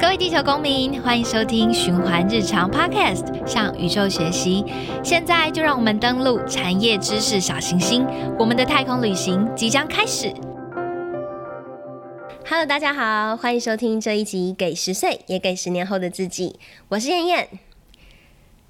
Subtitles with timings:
[0.00, 4.64] 各位地球公民，欢迎收听循环日常 Podcast，向宇宙学习。
[5.02, 8.06] 现在就让我们登录产业知识小行星，
[8.38, 10.32] 我们的太空旅行即将开始。
[12.48, 16.58] Hello，大家好，欢迎收听这一集《给十岁也给十年后的自己》，
[16.88, 17.48] 我是燕燕。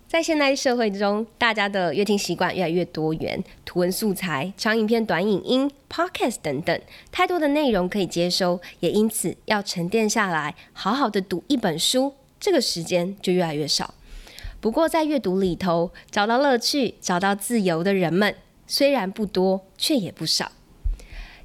[0.08, 6.80] 在现代社会中，大家的阅听习惯越来越多元，图文素材、长影片、短影音、Podcast 等等，
[7.12, 13.92] 太多的内容可以接收，也因此要沉淀下来，好好的读一本书，这个时间就越来越少。
[14.62, 18.34] 不过，在阅读里头找到乐趣、找到自由的人们，
[18.66, 20.50] 虽然不多，却也不少。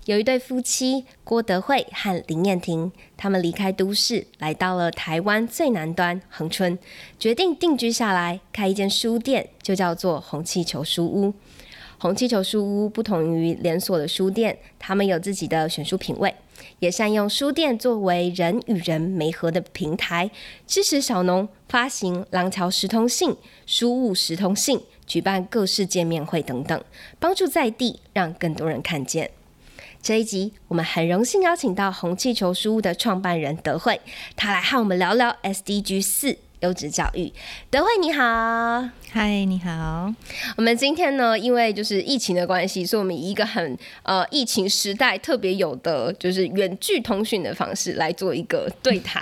[0.05, 6.77] 有一对夫妻郭德惠和林燕婷，他们离开都市，来到了台湾最南端恒春，
[7.17, 11.33] 决定定居下来，开一间书店，就叫做红气球书屋。
[11.97, 16.35] 红气球书屋不同于连锁的书店，他们有自己的选书品味，
[16.79, 20.29] 也善用书店作为人与人媒合的平台，
[20.67, 23.33] 支持小农发行廊桥十通信、
[23.65, 26.83] 书务十通信，举办各式见面会等等，
[27.19, 29.31] 帮助在地，让更多人看见。
[30.03, 34.01] 这一集，我们很荣幸邀请到红气球书屋的创办人德惠，
[34.35, 37.31] 他来和我们聊聊 SDG 四优质教育。
[37.69, 40.11] 德惠你好，嗨，你好。
[40.55, 49.21] 我们今天呢，因为就是疫情的关系，所以我们以一个很呃疫情时代特别有的就是远距通讯的方式来做一个对谈。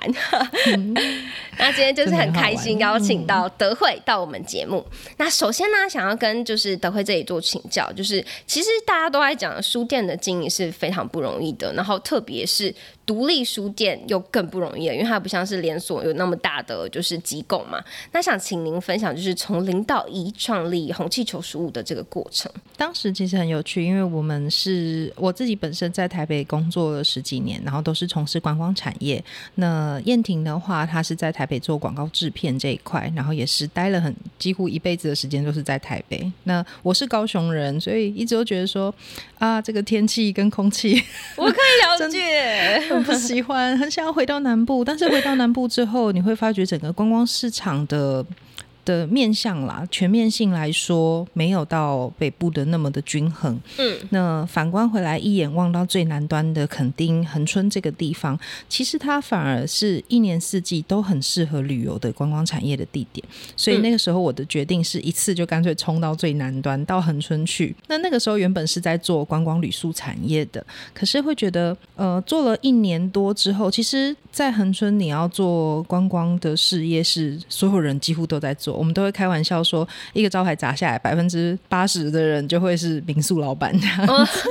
[1.58, 4.86] 那今天就是很开心邀请到德惠到我们节目。
[5.17, 12.73] 那首先呢，想要跟就是德惠这里做请教，就是其实大家都在讲书店的经营是非常不容易的，然后特别是
[13.05, 17.83] 独立书店又更不容易了，因为它不像是连锁有那么大的就是机构嘛。
[18.11, 22.52] 那想请您分享，就是从零到一创立红气球书屋的这个过程。
[22.77, 29.23] 当时其实很有趣，因为我们是我自己本身在台北工作了十几年，然后都是从事观光产业。
[29.55, 36.31] 那燕婷的话，她是在台北做广告制片这一块，然后也是待了很几乎一辈子的时间都是在台北。
[36.44, 38.94] 那我是高雄人，所以一直都觉得说
[39.38, 41.01] 啊，这个天气跟空气
[41.35, 44.84] 我可以了解，很不喜欢，很想要回到南部。
[44.84, 48.25] 但是回到南部之后，你会发觉整个观光市场的。
[48.86, 53.59] 的面向啦，全面性来说，没有到北部的那么的均衡。
[53.78, 63.25] 嗯，那反观回来，一眼望到最南端的垦丁、恒春这个地方，其实它反而是一年四季都很适合旅游的观光产业的地点。
[63.56, 67.75] 所以那个时候我的决定是一次就干脆冲到最南端，到恒春去。
[67.88, 78.72] 那那个时候原本是在做观光旅宿产业的，可是会觉得，呃，做了一年多之后，其实，在恒春你要做观光的事业，是所有人几乎都在做。
[78.81, 84.50] 我们都会开玩笑说，一个招牌砸下来，百分之八十的人就会是民宿老板这样子。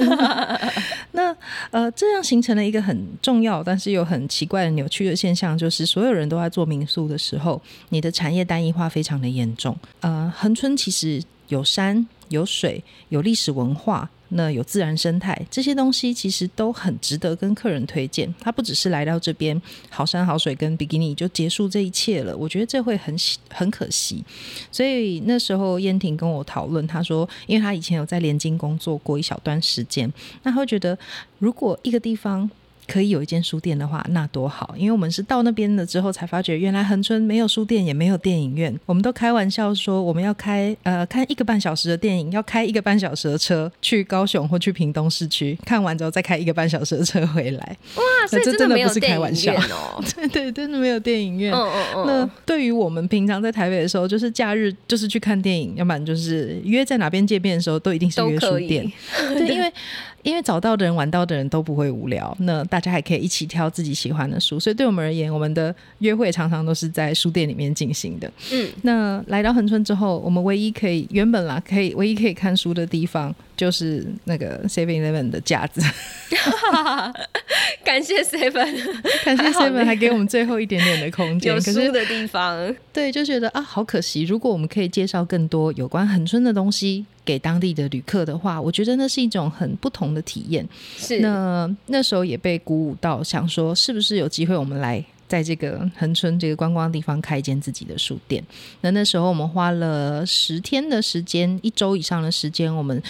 [1.10, 1.36] 那
[1.72, 9.76] 呃，这样形成了一个很重要，但是又很奇怪的扭曲的现象，就是所有人都在做民宿的时候，你的产业单一化非常的严重。
[10.02, 14.08] 呃，恒春其实有山有水有历史文化。
[14.30, 18.32] 那有自然生态这些东西，其实都很值得跟客人推荐。
[18.40, 23.14] 他不只是来到这边好山好水跟比基尼就结束这一切了，我觉得这会很
[23.50, 24.24] 很可惜。
[24.72, 30.98] 所以那时候燕婷跟我讨论，她说，因为她以前有在连襟工作过一小段时间，那她会觉得
[31.38, 32.50] 如果一个地方。
[32.90, 34.74] 可以有一间书店的话，那多好！
[34.76, 38.76] 因为我们是到那边了之后才发觉，原来恒春没有书店，也没有电影院。
[38.84, 47.76] 我们都开玩笑说，我们要开呃看一个半小时的电影，要开一个半小时的车去高雄或去屏东市区，看完之后再开一个半小时的车回来。
[47.94, 50.02] 哇，所以这真的没有不是开玩笑哦。
[50.16, 51.54] 对 对，真的没有电影院。
[51.54, 52.06] 嗯嗯嗯。
[52.08, 58.90] 那对于我们平常在台北的时候，就是假日就是去看电影，要不然就是约在哪边见面的时候，都一定是约书店。
[59.38, 59.72] 对，因为。
[60.22, 68.30] 因为找到的人、玩到的人都不会无聊，那大家还可以一起挑自己喜欢的书，所以对我们而言，我们的约会常常都是在书店里面进行的。
[68.52, 75.80] 嗯，那来到恒春之后，我们唯一可以原本啦，可以唯一可以看书的地方，就是那个 Seven Eleven 的架子。
[77.84, 78.52] 感谢 Seven，
[79.24, 82.74] 感谢 Seven 还给我们最后一点点的空间，有书的地方。
[82.92, 84.22] 对，就觉得啊，好可惜。
[84.22, 90.68] 如果我们可以介绍更多有关恒春的东西给当地的旅客的话，我觉得那是一种很不同的体验。
[90.96, 98.44] 是，那那时候也被鼓舞到，想说是不是有机会我们来在这个恒春这个观光地方开一间自己的书店。
[98.80, 103.00] 那那时候我们花了十天的时间，一周以上的时间，我们。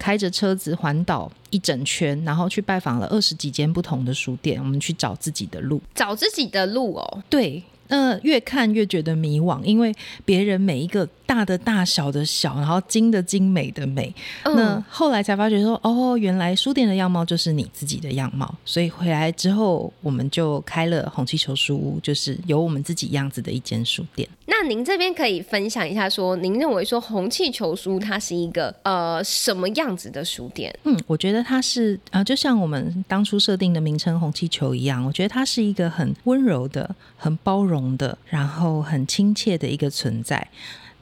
[0.00, 7.22] 开着车子环岛一整圈，然后去拜访了二十几间不同的书店，我们去找自己的路，找自己的路哦。
[7.28, 9.94] 对，那越看越觉得迷惘，因为
[10.24, 14.12] 别人每一个大的大小的小，然后精的精美的美。
[14.42, 18.52] 嗯那后来才发觉说，哦，原来书店的样貌就是你自己的样貌。
[18.64, 24.28] 所以回来之后，我们就开了红气球书屋，就是有我们自己样子的一间书店。
[24.46, 30.76] 那您这边可以分享一下说您认为说红气球书它是一个呃什么样子的书店？
[30.82, 40.48] 嗯，我觉得它是啊、呃就像我们当初设定的名称“红气球”一样，我觉得它是一个很温柔的、很包容的，然后很亲切的一个存在。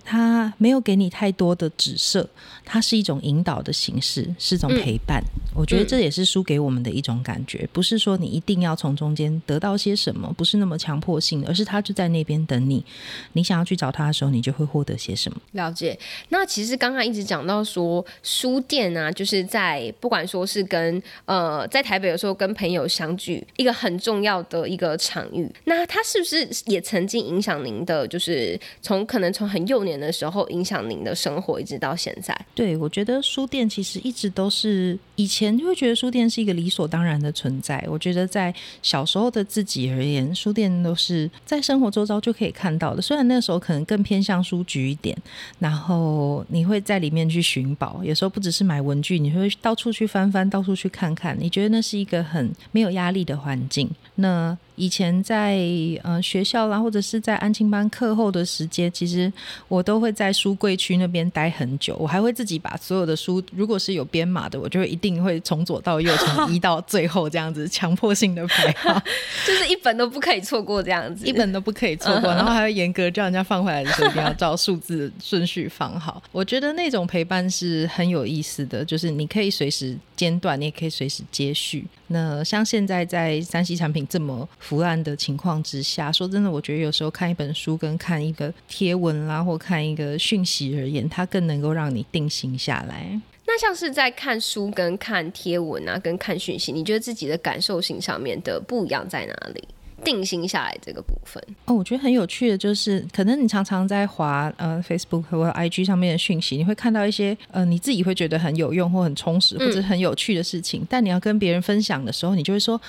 [0.09, 2.27] 他没有给你太多的指涉，
[2.71, 5.25] 它是一种引导的形式，是一种陪伴。
[5.55, 12.85] 我觉得这也是书给我们的一种感觉，不是说你一定要从中间得到些什么，不是那么强迫性的，而是他就在那边等你。
[13.33, 15.41] 你想要去找他的时候，你就会获得些什么。
[15.53, 15.99] 了解。
[16.29, 25.51] 那其实刚刚一直讲到说书店啊，就是在不管说是跟呃在台北的时候跟朋友相聚，一个很重要的一个场域。
[25.65, 32.39] 那它是不是也曾经影响您的，就是从可能从很幼年的时候影响您的生活，一直到现在？
[32.59, 37.87] 对，我觉得书店其实一直都是以前就会觉得书店是一个理所当然的存在。
[37.89, 38.53] 我觉得在
[38.83, 43.01] 小时候的自己而言，书店都是在生活周遭就可以看到的。
[43.01, 45.17] 虽然那时候可能更偏向书局一点，
[45.61, 51.37] 然后你会在里面去寻宝，有时候不只是买文具，你会到处去翻翻，到处去看看。
[51.39, 53.89] 你觉得那是一个很没有压力的环境。
[54.17, 55.59] 那以前在
[56.05, 59.31] 呃学校啦，或者是在安亲班课后的时间，其实
[59.67, 61.97] 我都会在书柜区那边待很久。
[61.97, 69.03] 我还会自己把所有的书，如果是有编码的，我就会一定会从左到右，从一到最后这样子强迫性的排好，
[69.47, 72.31] 就是一本都不可以错过这样子，一本都不可以错过。
[72.31, 76.23] 然后还会严格叫人家放回来的时候一定要照数字顺序放好。
[76.31, 81.85] 我觉得那种陪伴是很有意思的，就是你可以随时间断，你也可以随时接续。
[82.11, 93.19] 那像现在在三 C 产品这么腐烂的情况之下，说真的，我觉得有时候看一本书跟看一个贴文啦，或看一个讯息而言，它更能够让你定心下来。
[93.47, 99.65] 那像是在看书、跟看贴文啊、跟看讯息，你觉得自己的感受性上面的不一样在哪里？
[100.05, 112.81] 定心下来这个部分，哦，我觉得很有趣的就是，可能你常常在滑呃 Facebook 或 IG 上面的讯息，你会看到一些呃你自己会觉得很有用或很充实或者很有趣的事情，但你要跟别人分享的时候，你就会说。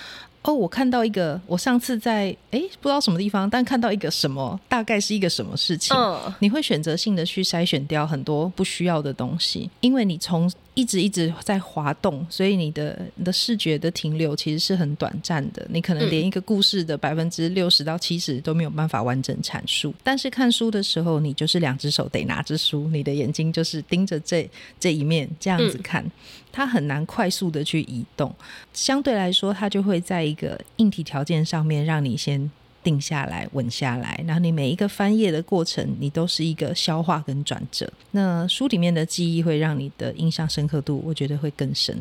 [0.41, 15.67] 哦，我看到一个，我上次在诶不知道什么地方，但看到一个什么，大概是一个什么事情，嗯，你会选择性的去筛选掉很多不需要的东西，因为你从一直一直在滑动，所以你的你的视觉的停留其实是很短暂的。
[15.69, 19.93] 你可能连一个故事的百分之六十到七十都没有办法完整阐述。
[20.01, 24.49] 但是看书的时候，你就是两只手得拿着书，你的眼睛就是盯着这
[24.79, 26.09] 这一面这样子看，
[26.49, 28.33] 它很难快速的去移动。
[28.71, 32.49] 相对来说，它就会在一个硬体条件上面让你先。
[32.83, 37.91] 定下来，稳下来，然后你每一个翻页的过程，你都是一个消化跟转折。
[38.11, 41.97] 那书里面的记忆会让你的印象深刻度，我觉得会更深。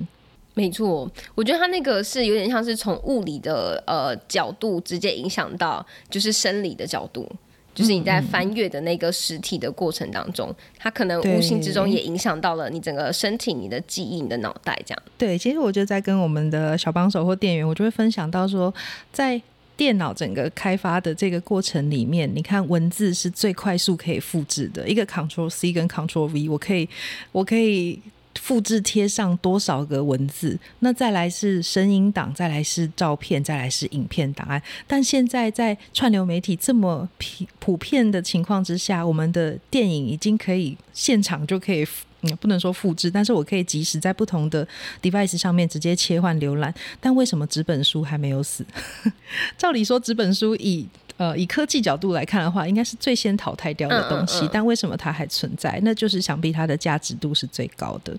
[0.54, 7.31] 没错，我觉得他那个是有点像是从物理的呃角度直接影响到就是生理的角度，
[7.72, 15.02] 就是你在翻阅的那个实体的过程当中，它可能无形之中也影响到了你整个身体、你的记忆、你的脑袋这样。
[15.16, 18.74] 对，其实我就在跟我们的小帮手或店员，我就会分享到说，
[19.12, 19.40] 在
[19.78, 26.86] 电脑整个开发的这个过程里面，你看文字是最快速可以复制的，一个 Control C 跟 Control V，我可以，
[27.32, 28.02] 我可以。
[28.40, 30.56] 复制贴上多少个文字？
[30.79, 34.62] 那再来是声音档，再来是照片，再来是影片档案。
[34.86, 41.84] 但现在在串流媒体这么普普遍的情况之下，我们的电影已经可以现场就可以。
[42.22, 44.67] 嗯，不能说复制，但是我可以及时在不同的
[45.01, 46.75] device 上面直接切换浏览。
[47.01, 48.65] 但为什么纸本书还没有死？
[49.56, 54.41] 照理说，纸本书以呃以科技角度来看的话，应该是最先淘汰掉的东西。
[54.41, 55.79] 嗯嗯嗯但为什么它还存在？
[55.82, 58.17] 那就是想必它的价值度是最高的。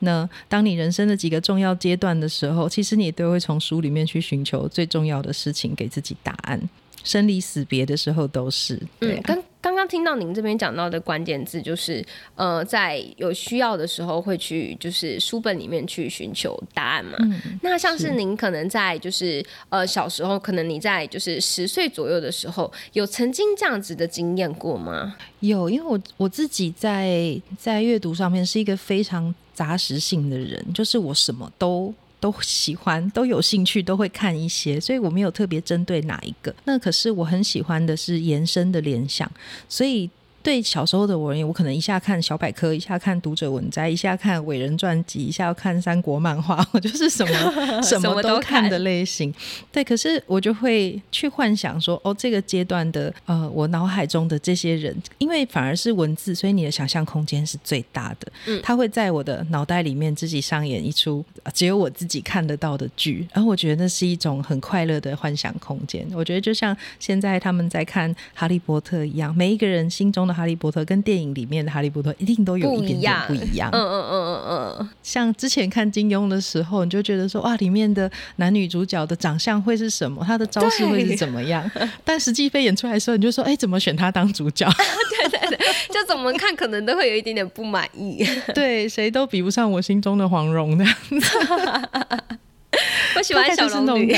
[0.00, 6.60] 那当你人生的几个重要阶段的时候，其实你都会从书里面去寻求最重要的事情，给自己答案。
[7.04, 12.04] 生离死别的时候都是对、啊嗯，刚刚刚听到您这边讲到的关键字就是，
[12.36, 17.18] 呃，在有需要的时候会去就是书本里面去寻求答案嘛。
[17.62, 25.16] 那像是是您可能在就是呃小时候，可能你在就是十岁左右的时候，有曾经这样子的经验过吗？
[25.40, 36.54] 有，因为我我自己在在阅读上面是一个非常杂食性的人，就是我什么都都喜欢，都有兴趣，都会看一些，所以我没有特别针对哪一个。
[36.64, 39.30] 那可是我很喜欢的是延伸的联想，
[39.68, 40.10] 所以。
[40.48, 49.30] 对小时候的我而言，我可能一下看小百科，一下看读者文摘，一下看伟人传记，一下要看三国漫画，我 就是 什么什么都看的类型。
[49.70, 58.32] 对，可是我就会去幻想说，哦，这个阶段的呃，我脑海中的这些人，因为反而是文字，所以你的想象空间是最大的。
[58.46, 66.08] 嗯，他会在我的脑袋里面自己上演一出只有我自己看得到的剧，然后我觉得那是一种很快乐的幻想空间。
[66.14, 73.68] 我觉得就像现在他们在看《哈利波特》一样，每一个人心中的哈利波特跟电影里面的哈利波特一定都有一点点不一样。
[73.72, 74.88] 嗯嗯嗯嗯嗯。
[75.02, 81.68] 像之前看金庸的时候，你就觉得说哇，里面的男女主角的长相会是什么，他的招式会是怎么样？
[82.04, 84.66] 但实际被演出来的时候，你就说哎，怎么选他当主角？
[85.10, 85.58] 对对对，
[85.92, 88.24] 就怎么看可能都会有一点点不满意。
[88.54, 92.38] 对，谁都比不上我心中的黄蓉的样子。
[93.18, 94.16] 我喜欢小龙女，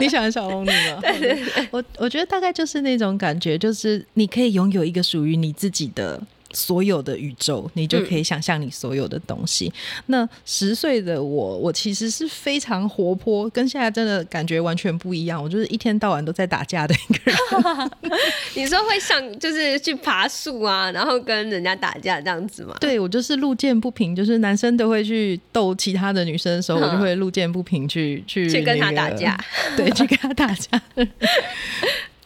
[0.00, 0.98] 你喜欢小龙女吗？
[1.02, 6.20] 对对对，我我觉得大概就是那种感觉，就是你可以拥有一个属于你自己的。
[6.52, 9.72] 所有的宇宙，你就可以想象你所有的东西。
[10.06, 15.42] 那十岁的我，我其实是非常活泼，跟现在真的感觉完全不一样。
[15.42, 17.90] 我就是一天到晚都在打架的一个人。
[18.54, 22.76] 你说会上就是去爬树啊，然后跟人家打架这样子吗？
[22.80, 29.38] 对，我就是路见不平，就是男生都会去逗其他的女生的时候，我就会路见不平去去去跟他打架，
[29.76, 30.80] 对，去跟他打架。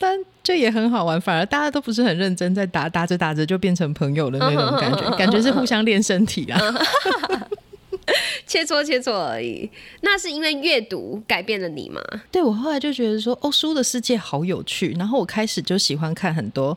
[0.05, 6.61] 但这也很好玩，反而大家都不是很认真，在打打着打着就变成朋友的那种感觉， 感觉是互相练身体啊，
[8.47, 9.71] 切磋切磋而已。
[10.03, 12.03] 那是因为阅读改变了你吗？
[12.31, 16.77] 对我后来就觉得说，哦，书的世界好有趣，然后我开始就喜欢看很多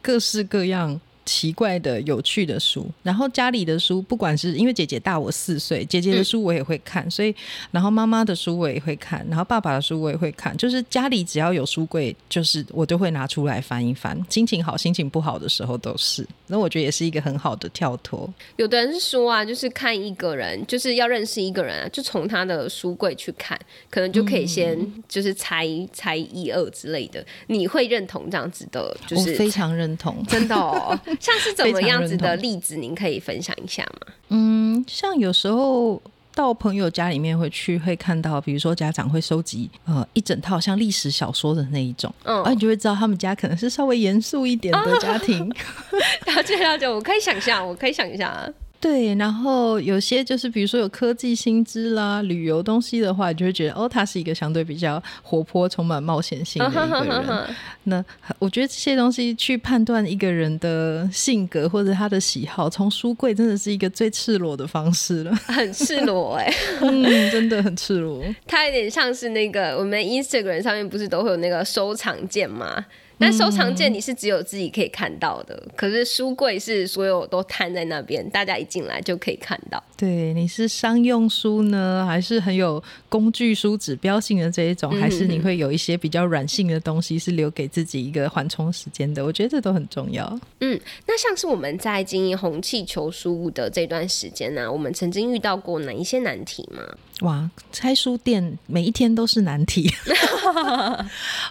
[0.00, 1.00] 各式各样。
[1.28, 7.34] 奇怪的、有趣的书，然后家里的书，不管是因为姐姐大我四岁，姐姐的书我也会看，所以
[7.70, 16.26] 然后妈妈的书我也会看，然后爸爸的书我也会看，就是家里只要有书柜，就是我都会拿出来翻一翻，心情好、心情不好的时候都是。
[16.46, 18.32] 那我觉得也是一个很好的跳脱。
[18.56, 23.58] 有的人是说啊，就是看一个人，就是要认识一个人啊，就从他的书柜去看，
[23.90, 24.74] 可能就可以先
[25.06, 27.22] 就是猜猜一二之类的。
[27.48, 28.96] 你会认同这样子的？
[29.06, 30.98] 就是非常认同， 真的哦。
[31.20, 34.12] 像是怎么样子的例子，您可以分享一下吗？
[34.28, 36.00] 嗯，像有时候
[36.34, 45.48] 到朋友家里面会去，会看到，比如说家长会收集呃一整套像历史小说的那一种，嗯，而你就会知道他们家可能是稍微严肃一点的家庭。
[46.26, 48.48] 了解了解，我可以想象，我可以想一下。
[48.80, 57.54] 对，然后有些就是比如说有科技新知啦、旅游东西的话，你就会觉得哦，他是一个相对比较活泼、充满冒险性的一个人。
[57.84, 58.04] 那
[58.38, 66.48] 我觉得这些东西去判断一个人的性格或者他的喜好，从书柜真的是一个最赤裸的方式了， 很赤裸哎，
[66.80, 68.22] 嗯，真的很赤裸。
[68.46, 72.84] 它有点像是那个我们 Instagram 上面不是都会有那个收藏键吗？
[73.18, 79.82] 但收藏件你是只有自己可以看到的，可是书柜是所有都摊在那边，大家一进来就可以看到。
[79.96, 89.24] 对，你是商用书呢，还是很有工具书、指标性的这一种，还是你会有一些比较软性的东西，是留给自己一个缓冲时间的？
[89.24, 90.38] 我觉得这都很重要。
[90.60, 96.82] 嗯，那像是我们在经营红气球书屋的这段时间呢，我们曾经遇到过哪一些难题吗？
[97.20, 99.90] 哇，开书店每一天都是难题。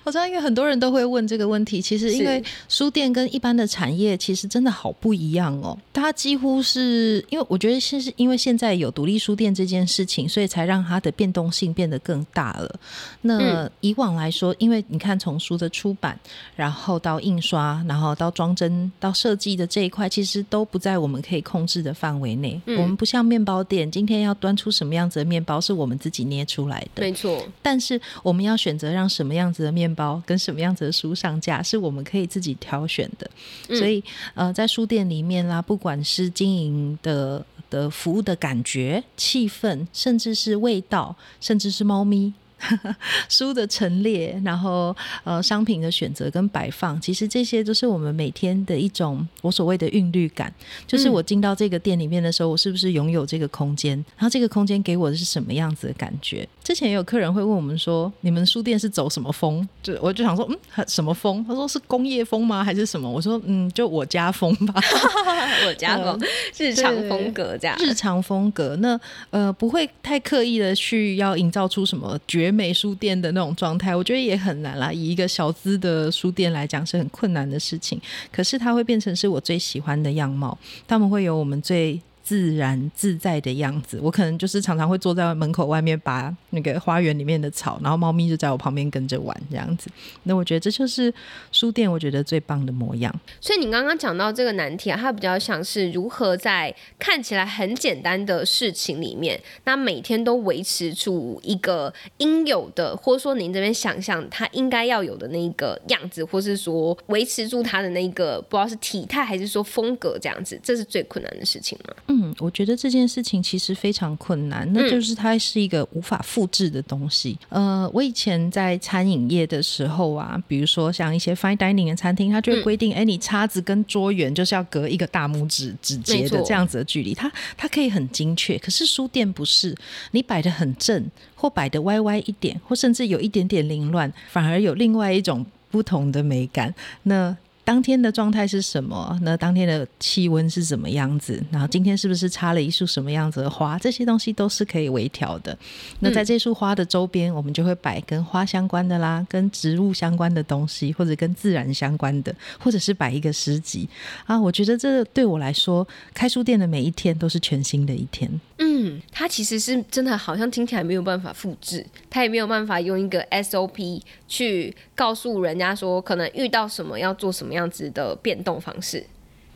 [0.04, 1.82] 我知道，因为很多人都会问这个问题。
[1.82, 5.78] 其实，因为书店跟一般的产业其实真的好不一样哦。
[5.94, 12.80] 它几乎是因为我觉得，是是因为现在有独立书店这件事情，所以才让它的变动性变得更大了。
[13.22, 16.18] 那以往来说，因为你看，从书的出版，
[16.56, 22.60] 然后到印刷，然后到装帧，到设计的这一块，其实都不在我们可以控制的范围内。
[22.66, 25.57] 我们不像面包店，今天要端出什么样子的面包。
[25.60, 27.44] 是我们自己捏出来的，没错。
[27.62, 33.30] 但是我们要选择让什么样子的面包跟什么样子的书上架，是我们可以自己挑选的。
[33.78, 42.34] 所以，呃，在书店里面啦，不管是经营的的服务的感觉、气氛，甚至是味道，甚至是猫咪。
[43.30, 50.54] 书的陈列，然后呃商品的选择跟摆放，其实这些都是我们每天的一种我所谓的韵律感。
[50.86, 53.96] 就是我进到这个店里面的时候，我是不是拥有这个空间？
[54.18, 56.48] 然后这个空间给我的是什么样子的感觉？
[56.64, 62.64] 之前也有客人会问我们说：“你们书店是走什么风？”就我就想说：“嗯，什么风？”他说：“是工业风吗？
[62.64, 64.74] 还是什么？”我说：“嗯，就我家风吧，
[65.68, 66.20] 我家风，
[66.58, 67.78] 日常风格这样。
[67.80, 69.00] 日常风格，那
[69.30, 74.90] 呃不会太刻意的去要营造出什么绝。”北美书店的那种状态，我觉得也很难啦。
[74.92, 78.00] 以一个小资的书店来讲，是很困难的事情。
[78.32, 80.58] 可是它会变成是我最喜欢的样貌。
[80.88, 82.00] 他们会有我们最。
[82.28, 83.98] 自然自在的样子。
[84.04, 89.90] 我可能就是常常会坐在门口外面拔那个花园里面的草，然后猫咪就在我旁边跟着玩这样子。
[90.24, 91.14] 那我觉得这就是
[91.54, 93.14] 书店我觉得最棒的模样。
[93.40, 111.94] 所以你刚刚讲到这个难题啊，它比较像是如何在看起来很简单的事情里面，那每天都维持住一个应有的，或者说您这边想象它应该要有的那个样子，或是说维持住它的那个不知道是体态还是说风格这样子，这是最困难的事情吗？
[112.40, 117.38] 我觉得这件事情其实非常困难，那就是它是一个无法复制的东西。
[117.50, 128.58] 呃，我以前在餐饮业的时候啊，比如说像一些 fine dining 的餐厅，它就会规定，哎，你叉子跟桌缘就是要隔一个大拇指指节的这样子的距离，它它可以很精确。
[128.58, 129.76] 可是书店不是，
[130.12, 136.74] 你摆的很正，或摆的歪歪一点，或甚至有一点点凌乱，反而有另外一种不同的美感。
[137.04, 137.36] 那
[137.68, 139.20] 当天的状态是什么？
[139.24, 141.44] 那当天的气温是怎么样子？
[141.52, 143.78] 然后今天是不是插了一束什么样子的花？
[143.78, 145.58] 这些东西都是可以微调的。
[146.00, 153.90] 那在这束花的周边，我们就会摆跟花相关的啦，跟植物相关的东西，或者跟自然相关的，或者是摆一个诗集
[154.26, 154.40] 啊。
[154.40, 158.32] 我觉得这对我来说，开书店的每一天都是全新的一天。
[158.60, 169.06] 嗯，它其实是真的，好像听起来没有办法复制，它也没有办法用一个 SOP 去告诉人家说，可能遇到什么要做什么样子的变动方式。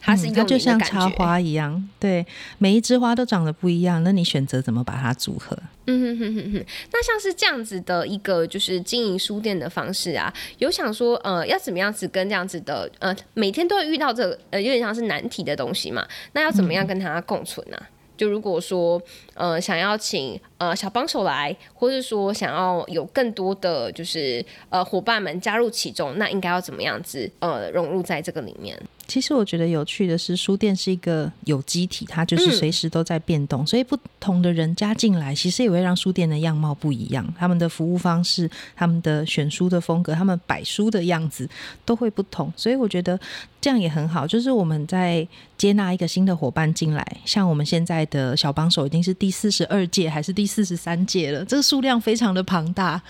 [0.04, 2.26] 它是它就像插花一样，对，
[2.58, 5.56] 每一枝花都长得不一样，那你选择怎么把它组合？
[5.86, 6.66] 嗯哼哼哼哼。
[6.92, 16.04] 那像是这样子的一个就是经营书店的方式啊，有想说呃要怎么样子跟这样子的呃每天都会遇到这个呃有点像是难题的东西嘛？
[16.34, 17.78] 那要怎么样跟它共存呢？
[18.22, 19.02] 就如果说，
[19.34, 28.80] 呃，想要请呃小帮手来，或是说想要有更多的就是呃伙伴们加入其中，那应该要怎么样子呃融入在这个里面？
[29.12, 37.22] 其实我觉得有趣的是，书店是一个有机体，它就是随时都在变动，所以不同的人加进来，其实也会让书店的样貌不一样。
[37.38, 41.46] 他们的服务方式、他们的选书的风格、他们摆书的样子
[41.84, 42.50] 都会不同。
[42.56, 43.20] 所以我觉得
[43.60, 45.28] 这样也很好，就是我们在
[45.58, 53.02] 接纳一个新的伙伴进来，像我们现在的小帮手已经是第四十二届还是第四十三届了，这个数量非常的庞大。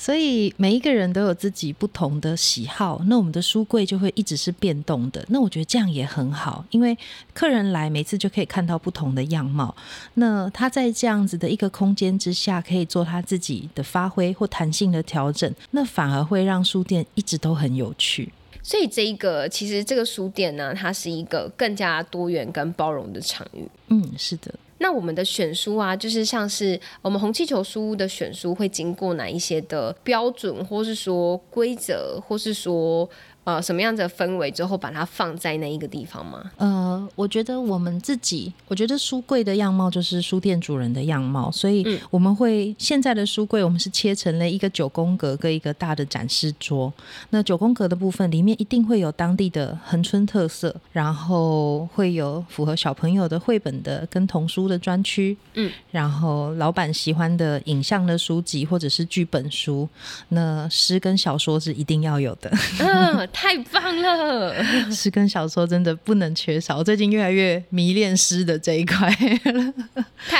[0.00, 5.22] 所以每一个人都有自己不同的喜好，那我们的书柜就会一直是变动的。
[5.28, 6.96] 那我觉得这样也很好，因为
[7.34, 9.74] 客人来每次就可以看到不同的样貌。
[10.14, 18.32] 那他在这样子的一个空间之下，可以做他自己的发挥或弹性的调整，那反而会让书店一直都很有趣。
[18.62, 23.68] 所以这一个其实这个书店呢，它是一个更加多元跟包容的场域。
[23.88, 24.54] 嗯，是的。
[24.78, 33.08] 那我们的选书啊，就是像是我们红气球书屋的选书，会经过哪一些的标准，或是说规则，或是说。
[33.48, 36.52] 呃，什么样的氛围之后把它放在那一个地方吗？
[36.58, 46.92] 呃，我觉得我们自己，我觉得书柜的样貌就是书店主人的样貌，所以我们会现在的书柜，我们是切成了一个九宫格跟一个大的展示桌。
[47.30, 59.88] 那九宫格的部分里面一定会有当地的恒春特色，然后会有符合小朋友的绘本的跟童书的专区，嗯，然后老板喜欢的影像的书籍或者是剧本书，
[60.28, 62.52] 那诗跟小说是一定要有的。
[63.40, 64.52] 太棒了！
[64.90, 66.78] 诗跟小说真的不能缺少。
[66.78, 69.72] 我最近越来越迷恋诗的这一块了。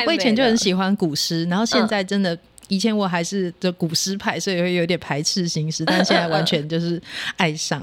[0.06, 2.36] 我以前就很喜欢古诗，然后现在真的。
[2.68, 7.00] 以前我还是的古诗派，所以会有点排斥新诗，但现在完全就是
[7.36, 7.82] 爱上，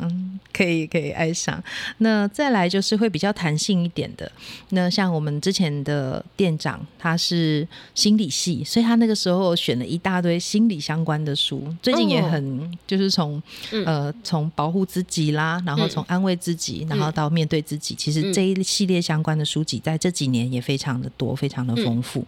[0.53, 1.61] 可以可以爱上。
[1.97, 4.31] 那再来就是会比较弹性一点的。
[4.69, 11.63] 那像我们之前的店长，他是心理系，所以他那个时候选了一大堆心理相关的书。
[11.81, 13.41] 最近也很就是从
[13.85, 22.23] 呃从保护自己啦，然后从安慰自己，然后到面对自己，其实这一系列相关的书籍在这几年也非常的多，非常的丰富。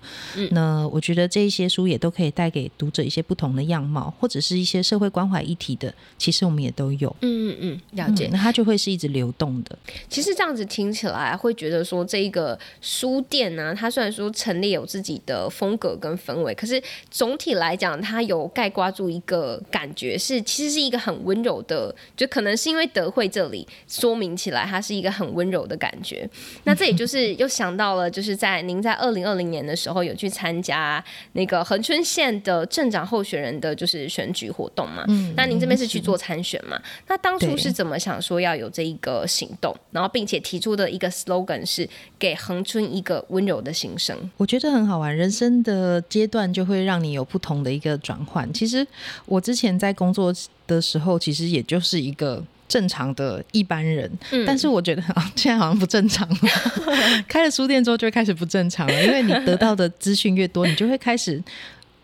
[0.50, 2.47] 那我觉得这一些书也都可以带。
[2.48, 7.14] 带给读者一些不同的样貌，或者是一些社会关怀议题的，其实我们也都有。
[7.20, 8.30] 嗯嗯嗯，了解。
[8.32, 9.78] 那它就会是一直流动的。
[10.08, 21.94] 其实这样子听起来，会觉得说这一个书店呢，它虽然说陈列有自己的风格跟氛围，可是总体来讲，它有盖挂住一个感觉，是其实是一个很温柔的。
[22.16, 26.30] 就可能是因为德惠这里说明起来，它是一个很温柔的感觉。
[26.64, 32.37] 那这也就是又想到了，就是在您在二零二零年的时候有去参加那个恒春县。
[32.42, 36.80] 的镇长候选人的就是选举活动嘛，嗯，那您这边是去做参选嘛？
[37.08, 44.18] 那当初是怎么想说要有这一个行动，然后并且提出的一个 slogan 是给恒春一个温柔的心声？
[44.38, 48.52] 我觉得很好玩，人生的阶段就会让你有不同的一个转换。
[48.54, 48.86] 其实
[49.26, 50.34] 我之前在工作
[50.66, 52.44] 的时候，其实也就是一个。
[52.70, 56.38] 正常的一般人，嗯但是我觉得啊，现在好像不正常了。
[57.26, 61.42] 开了书店之后就会开始不正常了，因为你得到的资讯越多，你就会开始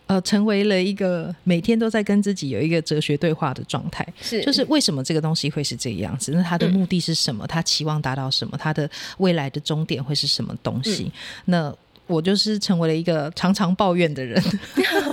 [0.08, 4.08] 呃成为了一个每天都在跟自己有一个哲学对话的状态。
[4.22, 6.32] 是就是为什么这个东西会是这个样子？
[6.32, 7.48] 那他的目的是什么？
[7.48, 8.58] 他期望达到什么？
[8.58, 11.12] 他的未来的终点会是什么东西？
[11.46, 11.74] 那
[12.06, 14.42] 我就是成为了一个常常抱怨的人。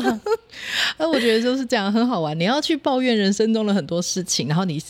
[0.98, 2.38] 那我觉得就是这样，很好玩。
[2.38, 4.82] 你要去抱怨人生中的很多事情，然后你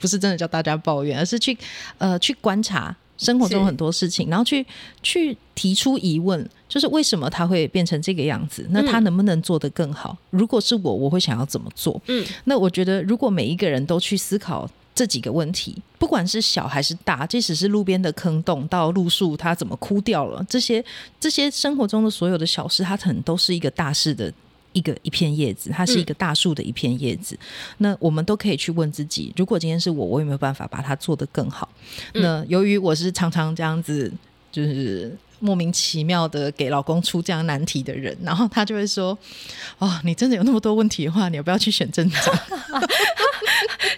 [0.00, 1.56] 不是真的叫大家抱怨，而是去
[1.98, 4.64] 呃去观察生活中很多事情，然后去
[5.02, 8.66] 去提出疑问，就是为什么他会变成这个样子？
[8.70, 10.16] 那他能不能做得更好？
[10.30, 12.00] 如果是我，我会想要怎么做？
[12.06, 14.68] 嗯，那我觉得如果每一个人都去思考。
[14.96, 20.82] 这几个问题，不管是小还是大，即使是路边的坑洞到路树它怎么枯掉了，这些
[21.20, 24.32] 这些生活中的所有的小事，它可能都是一个大事的
[24.76, 27.38] 一个一片叶子，它是一个大树的一片叶子。
[27.78, 31.68] 那我们都可以去问自己：如果今天是我，我有没有办法把它做得更好？
[32.12, 34.12] 那由于我是常常这样子，
[34.52, 35.16] 就是。
[35.38, 39.16] 莫名其妙的给老公出这样难题的人，然后他就会说
[39.78, 42.34] ：“哦，你真的有那么多问题的话，你要不要去选镇长？”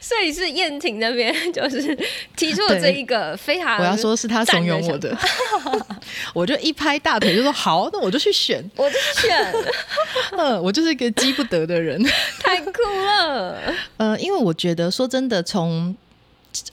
[0.01, 1.96] 所以是燕婷那边就是
[2.37, 5.16] 提出了这一个非常， 我要说是他怂恿我的，
[6.33, 9.55] 我就一拍大腿就说：“好，那我就去选，我就选，
[10.33, 12.03] 嗯，我就是一个积不得的人，
[12.40, 13.61] 太酷了。
[13.96, 15.94] 呃，因为我觉得说真的，从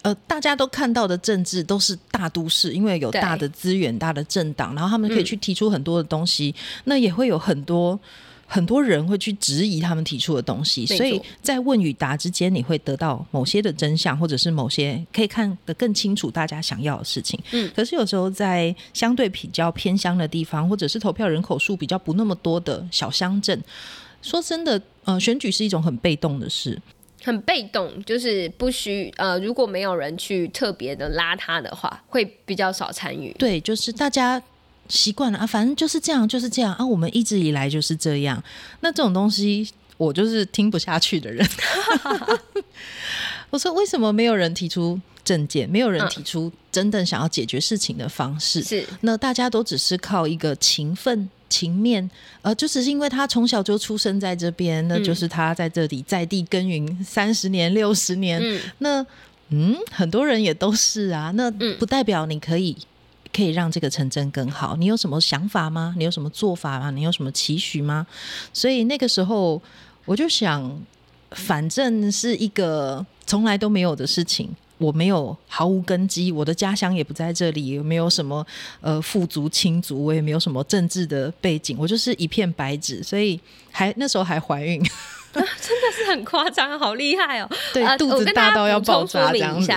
[0.01, 6.53] 呃大家都看到的政治都是大都市，因为有大的资源、大的政党，然后他们可以去提出很多的东西，
[6.85, 7.99] 那也会有很多。
[8.47, 17.39] 很多人会去质疑他们提出的东西，所以在问与答之间，你会得到某些的真相，或者是某些可以看得更清楚大家想要的事情。
[17.53, 23.59] 嗯，可是有时候在相对比较偏乡的地方，或者是投票人口数比较不那么多的小乡镇，
[24.21, 26.79] 说真的，呃，选举是一种很被动的事。
[27.25, 33.33] 很被动，就是不需呃，如果没有人去特别的拉他的话，会比较少参与。
[33.39, 34.39] 对，就是大家
[34.87, 38.43] 习惯了啊，反正就是这样，就是这样啊，我们一直以来就是这样。
[38.81, 41.43] 那这种东西，我就是听不下去的人。
[43.49, 48.61] 我说，为什么没有人提出证件，没有人嗯提出真正想要解决事情的方式？
[48.61, 52.09] 是那大家都只是靠一个勤奋、勤面，
[52.41, 58.41] 呃，就只是因为他从小就出生在这边，那就是他在这里在地耕耘三十年、六十年。
[58.41, 59.05] 嗯那
[59.49, 62.75] 嗯，很多人也都是啊，那嗯不代表你可以。
[63.33, 64.77] 可以让这个城镇更好。
[64.77, 65.93] 你有什么想法吗？
[65.97, 66.89] 你有什么做法吗？
[66.91, 68.07] 你有什么期许吗？
[68.53, 69.61] 所以那个时候
[70.05, 70.81] 我就想，
[71.31, 78.45] 反正是一个从来都没有的事情，我没有毫无根基，我的家乡也不在这里，也没有什么
[78.81, 83.39] 呃富足亲族，我也没有什么政治的背景，我就是一片白纸，所以
[83.71, 84.83] 还那时候还怀孕，
[85.33, 87.49] 真的是很夸张，好厉害哦！
[87.73, 89.71] 对，呃肚子大到要爆炸这样子。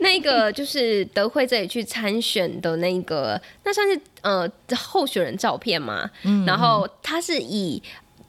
[0.00, 6.08] 那个就是德惠这里去参选的那个，那算是呃候选人照片嘛。
[6.22, 7.82] 嗯然后他是以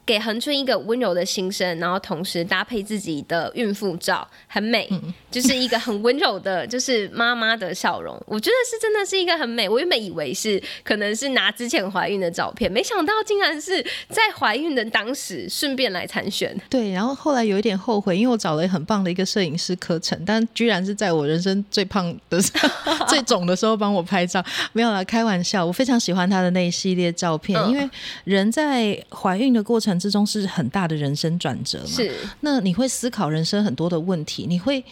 [0.05, 8.21] 给恒春一个温柔的心声，然后同时搭配自己的孕妇照，很美，嗯就是一个很温柔的，就是妈妈的笑容。
[8.25, 9.69] 我觉得是真的是一个很美。
[9.69, 16.59] 我原本以为是可能是拿之前怀孕的照片，没想到竟然是在怀孕的当时顺便来参选。
[16.69, 24.43] 对，然后后来有一点后悔，因为我找了很棒的一个摄影师课程，但居然是在我人生最胖的时候、 最肿的时候帮我拍照。
[24.73, 25.65] 没有啦，开玩笑。
[25.65, 27.89] 我非常喜欢他的那一系列照片，嗯因为
[28.25, 31.85] 人在怀孕的过程之中是很大的人生转折嘛。
[31.85, 34.83] 是，那你会思考人生很多的问题，你会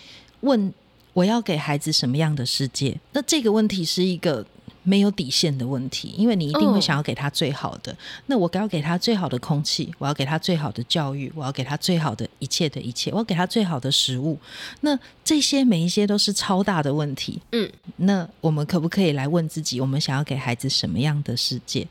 [0.42, 0.74] 问
[1.14, 2.98] 我要给孩子什么样的世界？
[3.14, 4.46] 那这个问题是一个
[4.84, 7.96] 没有底线的问题，因为你一定会哦想要给他最好的。
[8.28, 14.38] 那我要给他最好的空气，我要给他最好的教育，我要给他最好的一切的一切，我要给他最好的食物。
[14.82, 17.40] 那这些每一些都是超大的问题。
[17.52, 21.86] 嗯，那我们可不可以来问自己，我们想要给孩子什么样的世界？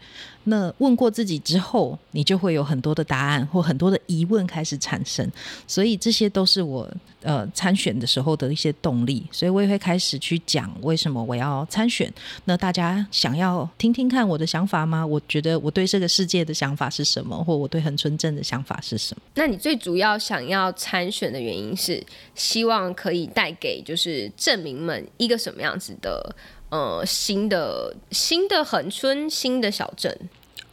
[0.49, 5.31] 那问过自己之后，你就会有很多的答案或很多的疑问开始产生，
[5.67, 6.91] 所以这些都是我
[7.23, 12.13] 呃参选的时候的一些动力，所以我也会开始去讲为什么我要参选。
[12.47, 15.05] 那大家想要听听看我的想法吗？
[15.07, 19.23] 我觉得我对这个世界的想法是什么，或我对恒春镇的想法是什么？
[19.35, 22.03] 那你最主要想要参选的原因是
[22.35, 26.35] 希望可以带给就是镇民们一个什么样子的
[26.71, 30.19] 呃新的新的恒春新的小镇？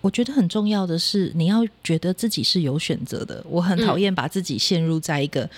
[0.05, 3.43] 我觉得很重要的是，你要觉得自己是有选择的。
[3.49, 5.49] 我很讨厌把自己陷入在一个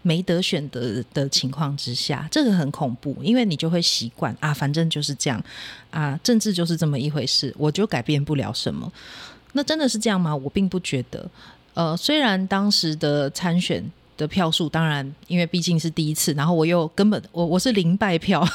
[0.00, 5.44] 没得选择的情况之下，这个很恐怖，因为你就会习惯啊，反正就是这样
[5.90, 8.90] 啊，政治就是这么一回事，我就改变不了什么。
[9.52, 10.34] 那真的是这样吗？
[10.34, 11.30] 我并不觉得。
[11.74, 13.84] 呃，虽然当时的参选
[14.20, 18.46] 的票数，当然因为毕竟是第一次，然后我又根本我我是零败票，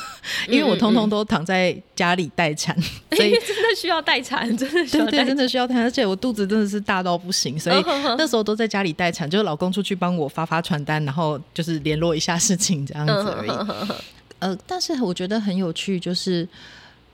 [0.47, 2.79] 因为我通通都躺在家里待产，
[3.11, 7.83] 所以真的需要待产，真的需要对对，真的需要待产，而且我肚子真的是大到不行，所以
[8.17, 13.97] 那时候都在家里待产，就是老公出去帮我发发传单，然后就是联络一下事情这样子而已。
[14.39, 16.47] 呃，但是我觉得很有趣，就是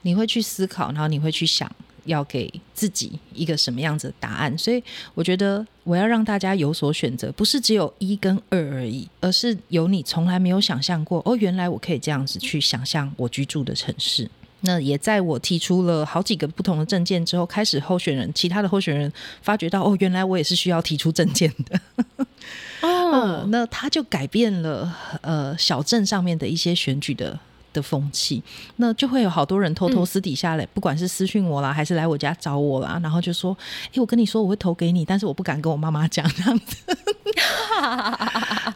[0.02, 1.70] 你会去思考，然后你会去想。
[2.04, 4.56] 要给自己一个什么样子的答案？
[4.58, 4.82] 所以
[5.14, 14.30] 我觉得我要让大家有所选择，不是只有一跟二而已，而是有你从来没有想象过哦，原来我可以这样子去想象我居住的城市。
[14.64, 19.12] 那也在我提出了好几个不同的证件之后，开始候选人其他的候选人
[19.42, 21.80] 发觉到哦，原来我也是需要提出证件的。
[22.82, 27.38] 哦，那他就改变了呃小镇上面的一些选举的。
[27.72, 28.42] 的风气，
[28.76, 33.56] 那就会有好多人偷偷私底下来，不管是私讯我啦，还是来我家找我啦，然后就说
[33.94, 36.76] ：“哎，我跟你说，我会投给你，但是我不敢跟我妈妈讲这样子。”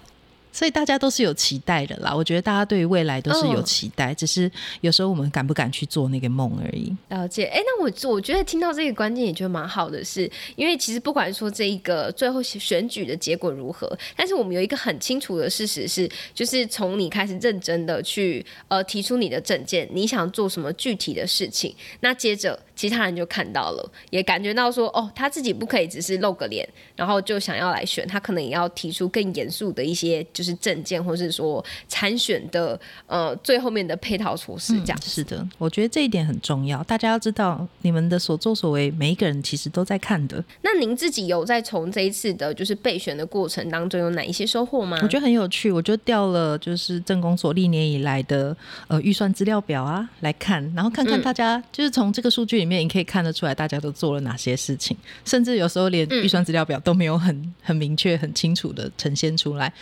[0.57, 6.97] 所以大家都是有期待的啦，我觉得大家对于未来都是有期待，只是有时候我们敢不敢去做那个梦而已。
[7.11, 10.23] 了解，哎，那我我觉得听到这个观点也觉得蛮好的，是
[10.55, 22.59] 因为其实不管说这一个最后选举的结果如何，但是我们有一个很清楚的事实是，就是从你开始认真的去呃提出你的证件，你想做什么具体的事情，那接着。
[22.77, 34.75] 其他人就看到了，也感觉到说，哦，他自己不可以只是露个脸，然后就想要来选，他可能也要提出更严肃的一些就是证件，或是说参选的呃最后面的配套措施。
[34.81, 36.83] 这样是的，我觉得这一点很重要。
[36.85, 40.43] 大家要知道，你们的所作所为，每一个人其实都在看的。
[40.63, 44.99] 那您自己有在从这一次的就是备选的过程当中有哪一些收获吗？
[45.03, 48.57] 我觉得很有趣，我就调了就是政工所历年以来的
[48.89, 59.73] 呃预算资料表啊来看，然后看看大家就是从这个数据里面，你可以看得出来大家都做了哪些事情，甚至有时候连预算资料表都没有很很明确、很清楚的呈现出来。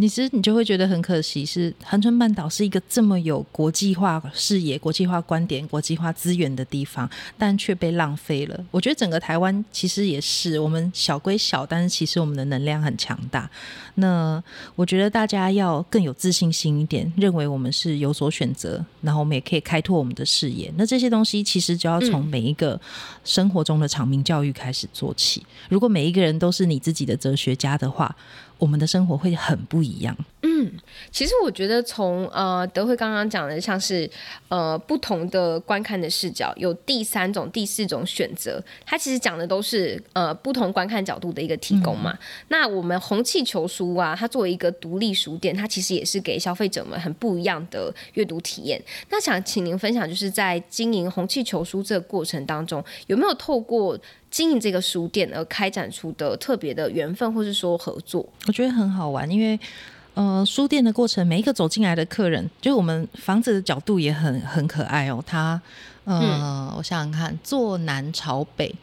[0.00, 8.64] 你其实你就会觉得很可惜，是恒春半岛是一个这么有国际化视野、国际化观点、国际化资源的地方，但却被浪费了。
[8.70, 13.50] 我觉得整个台湾其实也是，我们小归小，但是其实我们的能量很强大。
[13.96, 14.40] 那
[14.76, 20.72] 我觉得大家要更有自信心一点，认为我们是有所选择，然后我们也可以开拓我们的视野。
[20.76, 22.80] 那这些东西其实就要从每一个
[23.24, 25.44] 生活中的场民教育开始做起。
[25.68, 28.14] 如果每一个人都是你自己的哲学家的话，
[28.58, 30.16] 我们的生活会很不一样。
[30.42, 30.70] 嗯，
[31.10, 34.08] 其实我觉得从呃德惠刚刚讲的，像是
[34.48, 42.16] 呃不同的观看的视角，有第三种、第四种选择，它其实讲的都是呃不同观看角度的一个提供嘛。
[42.48, 48.80] 那我们红气球书啊，它作为一个独立书店，它其实也是给消费者们很不一样的阅读体验。
[49.10, 53.98] 那想请您分享，就是在经营红气球书这个过程当中，有没有透过
[54.30, 58.28] 经营这个书店而开展出的特别的缘分，或是说合作？
[58.46, 59.58] 我觉得很好玩，因为。
[60.14, 65.22] 呃，书店的过程，每一个走进来的客人，就我们房子的角度也很很可爱哦。
[65.24, 65.62] 它，
[66.02, 68.74] 呃，我想想看，坐南朝北，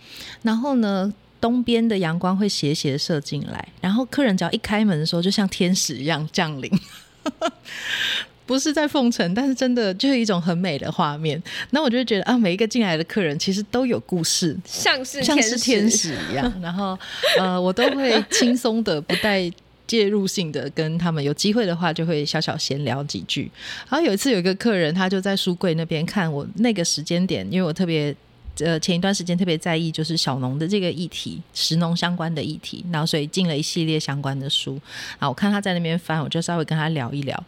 [0.43, 6.71] 然后呢，东边的阳光会斜斜射进来，然后客人只要一开门的时候，就像天使一样降临。
[8.45, 11.41] 不是在奉承，但是真的就是一种很美的画面。
[11.71, 16.51] 那我就觉得啊，每一个进来的客人其实都有故事，像是像是天使一样。
[16.62, 16.97] 然后，
[17.39, 19.51] 呃，我都会轻松的不带。
[19.88, 23.43] 介入性的跟他们有机会的话，就会小小闲聊几句。
[23.88, 28.12] 然后有一次有一个客人，他就在书柜那边看我那个时间点，因为我特别
[28.60, 34.80] 呃前一段时间特别在意就是小农的这个议题，食农相关的议题，然后所以进了一系列相关的书。
[35.20, 37.44] 啊，我看他在那边翻，我就稍微跟他聊一聊。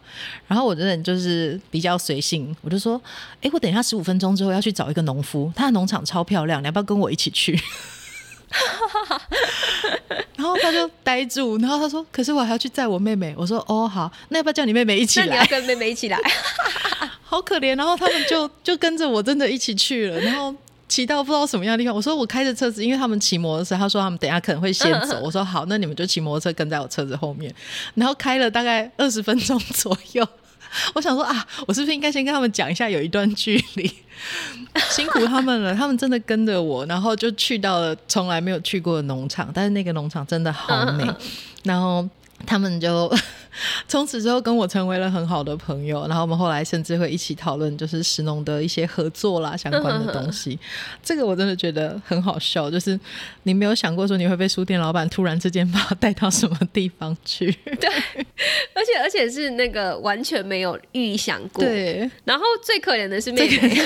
[0.46, 3.00] 然后我真的就是比较随性，我就说
[3.40, 7.58] ：“哎，我等一下十五分钟之后要去找一个农夫，他的农场超漂亮，你要不要跟我一起去？”
[10.36, 16.18] 然后他就呆住，然后他说：“可是我还要去载我妹妹。”我说：“哦，好，那要不要叫你妹妹一起来？”那你要跟妹妹一起来，
[17.22, 17.76] 好可怜。
[17.76, 20.54] 然后他们就就跟着我真的一起去了，然后
[20.88, 21.94] 骑到不知道什么样的地方。
[21.94, 27.54] 我说：“我开着车子，因为他们骑摩托车。”他说：“他们等下可能会先走。”我说：“好，那你们就骑摩托车跟在我车子后面。”
[27.94, 30.26] 然后开了大概 二十分钟左右。
[30.94, 33.92] 我想说啊，我是不是应该先跟他们讲一下，有一段距离，
[34.90, 35.74] 辛苦他们了。
[35.74, 41.04] 他们真的跟着我，然后就去到了从来没有去过的农场，但是那个农场真的好美，
[41.64, 42.08] 然后。
[42.46, 43.12] 他们就
[43.88, 50.58] 从此之后跟我成为了很好的朋友，然后我们后来甚至会一起讨论就是石农的一些合作啦相关的东西。
[51.02, 52.98] 这个我真的觉得很好笑，就是
[53.44, 57.50] 你没有想过说你会被书店老板突然之间把带到什么地方去？
[57.80, 57.88] 对，
[58.74, 61.64] 而且而且是那个完全没有预想过。
[61.64, 63.80] 对，然后最可怜的是妹妹，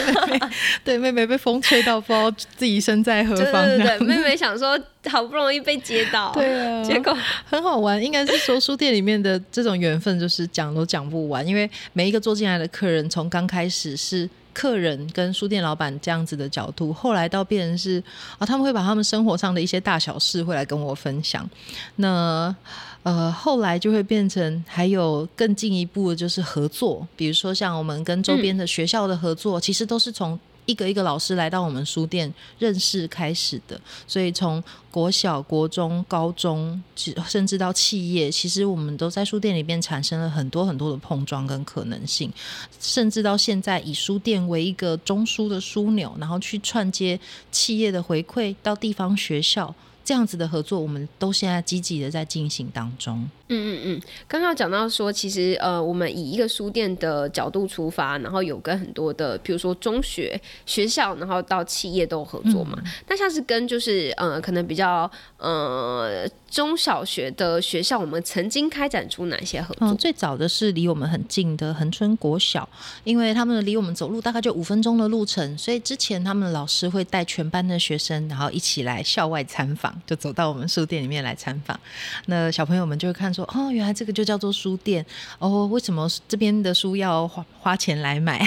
[0.84, 3.64] 对妹妹被风吹到不知道自己身在何方。
[3.66, 4.78] 对对对，妹妹想说。
[5.10, 8.02] 好不容易被接到， 对啊，结果很好玩。
[8.02, 14.28] 应该是说书店里面的这种缘分，就是讲都讲不完，因为每一个坐进来的客人，从刚开始是。
[14.54, 18.04] 客人跟书店老板这样子的角度，后来到变成是
[18.36, 21.48] 啊，他们会把他们生活上的一些大小事会来跟我分享。
[21.96, 22.54] 那
[23.02, 30.38] 呃，后来就会变成还有更进一步的就是合作，比如说像我们跟周边的学校的合作，其实都是从。
[30.66, 36.82] 一个一个老师来到我们书店认识开始的，所以从国小、国中、高中，
[37.26, 42.32] 甚至到企业，其实我们都在书店里面产生了很多很多的碰撞跟可能性，
[42.78, 47.18] 甚至到现在以书店为一个中枢的枢纽，然后去串接
[47.50, 49.74] 企业的回馈到地方学校。
[50.04, 53.24] 这样子的合作，我们都现在积极的在进行当中。
[53.52, 62.78] 嗯嗯嗯，刚刚讲到说，其实呃，我们以一个书店的角度出发，然后有跟很多的，比如说中学、学校，然后到企业都有合作嘛。
[63.08, 66.26] 那像是跟就是呃，可能比较呃。
[66.52, 69.94] 中小学的学校，我们曾经开展出哪些合作？
[69.94, 72.68] 最早的是离我们很近的恒春国小，
[73.04, 81.80] 因为他们离我们走路大概就五分钟的路程，所以之前他们的老师会带全班的学生，然后一起来校外参访，就走到我们书店里面来参访。
[82.26, 85.04] 那小朋友们就会看说，哦，原来这个就叫做书店
[85.38, 88.38] 哦，为什么这边的书要花花钱来买？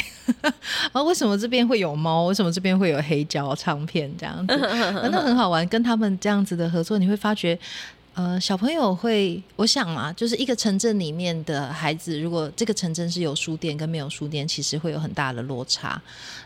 [0.91, 2.23] 啊， 为什么这边会有猫？
[2.25, 4.55] 为什么这边会有黑胶唱片这样子？
[5.11, 7.57] 那很好玩，跟他们这样子的合作，你会发觉。
[8.15, 16.01] 呃，小朋友会，我想嘛，就是一个城镇里面的孩子，如果这个城镇是有书店跟没有书店，其实会有很大的落差。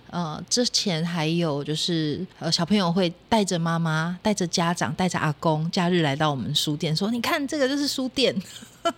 [0.09, 8.33] 呃，之前还有就是，呃，小朋友会带着妈妈、带着家长、带着阿公，假日来到我们书店，说：“你看，这个就是书店。
[8.81, 8.91] ”哎，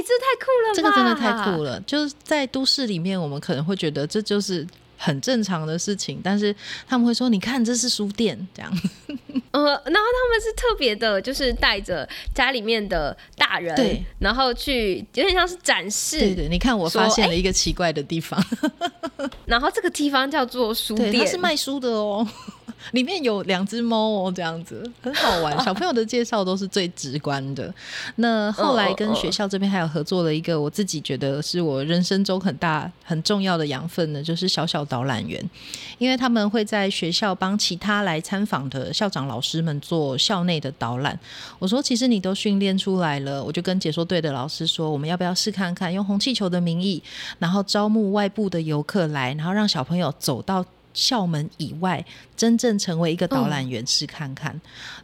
[0.00, 0.74] 这太酷了！
[0.74, 1.78] 这个真的太酷了。
[1.82, 4.66] 就是在都市里面，我们可能会觉得这就是。
[4.98, 6.54] 很正常的事情，但是
[6.86, 8.70] 他们会说：“你看，这是书店。”这样，
[9.52, 16.18] 呃，然后他们是特别的，就是带着家里面的大人，对，然后去有点像是展示。
[16.18, 18.44] 对对，你看，我发现了一个奇怪的地方，
[19.46, 22.26] 然后这个地方叫做书店，它是卖书的哦。
[22.92, 25.58] 里面有两只猫哦，这样子很好玩。
[25.64, 27.72] 小朋友的介绍都是最直观的。
[28.16, 35.42] 那后来跟学校这边还有合作了一个，我自己觉得是我人生中很大很重要的养分呢，就是小小导览员。
[35.98, 41.18] 因为他们会在学校帮其他来参访的校长老师们做校内的导览。
[41.58, 47.02] 我说，其实你都训练出来了，我就跟解说队的老师说，我们要不要试看看，用红气球的名义，
[47.38, 50.64] 然后招募外部的游客来，然后让小朋友走到。
[50.98, 52.04] 校门以外，
[52.36, 54.60] 真正成为一个导览员试看看，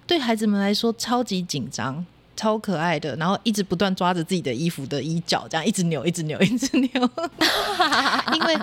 [0.08, 2.04] 对孩子们来说超级紧张，
[2.36, 6.90] 超可爱的，然后一直不断抓着自己的衣服的衣角，这样一直扭，一直扭，一直扭。
[8.34, 8.58] 因为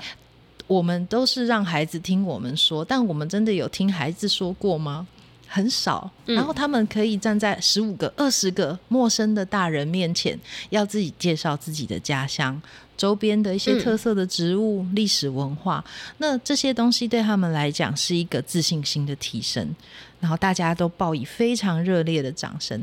[0.68, 5.08] 我们都是让孩子听我们说，但我们真的有听孩子说过吗？
[5.48, 6.12] 很少。
[6.26, 10.38] 然后他们可以站在十五个、二十个陌生的大人面前，
[10.70, 12.62] 要自己介绍自己的家乡。
[13.02, 15.84] 周边的一些特色的植物、历史文化，
[16.20, 19.76] 那这些东西对他们来讲是一个自信心的提升。
[20.20, 22.80] 然后大家都报以非常热烈的掌声。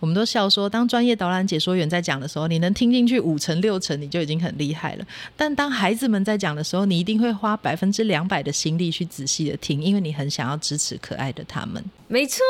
[0.00, 5.04] 我们都笑说，当专业导览解说员在讲的时候，你能听进去五成六成，你就已经很厉害了。
[5.36, 11.84] 但当孩子们在讲的时候，你一定会花百分之两百的心力去仔细的听，因为你很想要支持可爱的他们。
[12.10, 12.40] 没错，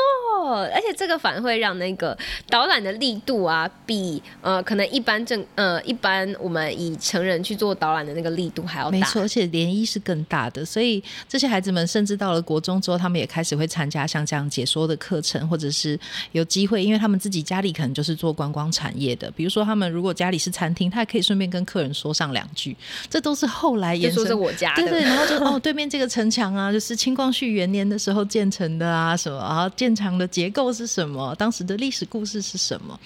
[0.73, 8.91] 而且这个反而会让那个导览的力度啊，比呃可能一般正呃一般我们以成人去做导览的那个力度还要大。
[8.91, 10.63] 没错，而且涟漪是更大的。
[10.63, 15.99] 所以这些孩子们甚至到了国中之后，他们也开始会参加像这样解说的课程，或者是
[16.31, 19.29] 有机会，因为他们自己家里可能就是做观光产业的。
[19.31, 22.75] 比如说，他们如果家里是餐厅，他也可以顺便跟客人说上两句。
[23.09, 24.23] 这都是后来延伸。
[24.23, 24.83] 说是我家的。
[24.83, 29.37] 对对，然后就哦，对面这个城墙啊，就是清光绪元年的时候建成的啊，什么。
[29.39, 31.35] 然后建墙的结构是什么？
[31.35, 32.99] 当时的历史故事是什么？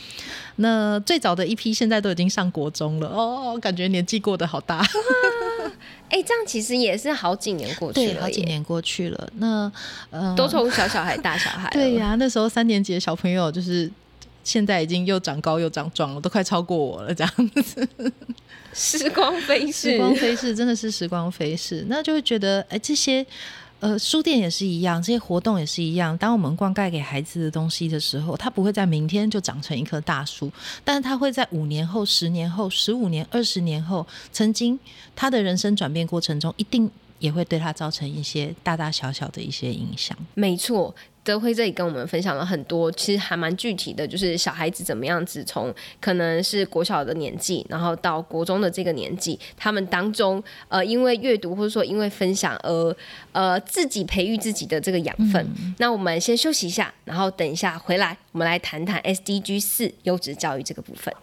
[0.58, 4.86] 那最早的一批现在都已经上国中了哦，感觉年纪过得好大。
[6.10, 9.30] 哎，这样其实也是好几年过去了，好几年过去了。
[9.38, 9.72] 那
[10.12, 11.68] 呃，都从小小孩大小孩。
[11.72, 13.90] 对呀，那时候三年级的小朋友就是
[14.44, 17.88] 现在已经又长高又长壮了，都快超过我了，这样子。
[18.74, 21.86] 时光飞逝，时光飞逝，真的是时光飞逝。
[21.88, 23.26] 那就会觉得，哎，这些。
[23.80, 26.18] 呃，书店也是一样，这些活动也是一样。
[26.18, 30.50] 当我们灌溉给孩子的东西的时候，它不会在明天就长成一棵大树，
[30.86, 34.80] 但是它会在五年后、十年后、十五年、二十年后，曾经
[35.14, 40.18] 他的人生转变过程中，一定也会对他造成一些大大小小的一些影响。
[40.34, 40.96] 没错。
[41.24, 52.96] 德辉这里跟我们分享了很多，其实还蛮具体的，就是小孩子怎么样子从可能是国小的年纪，然后到国中的这个年纪，他们当中呃因为阅读或者说因为分享而
[53.32, 55.48] 呃自己培育自己的这个养分。
[55.78, 61.14] 那我们先休息一下，然后等一下回来，我们来谈谈 SDG 四优质教育这个部分。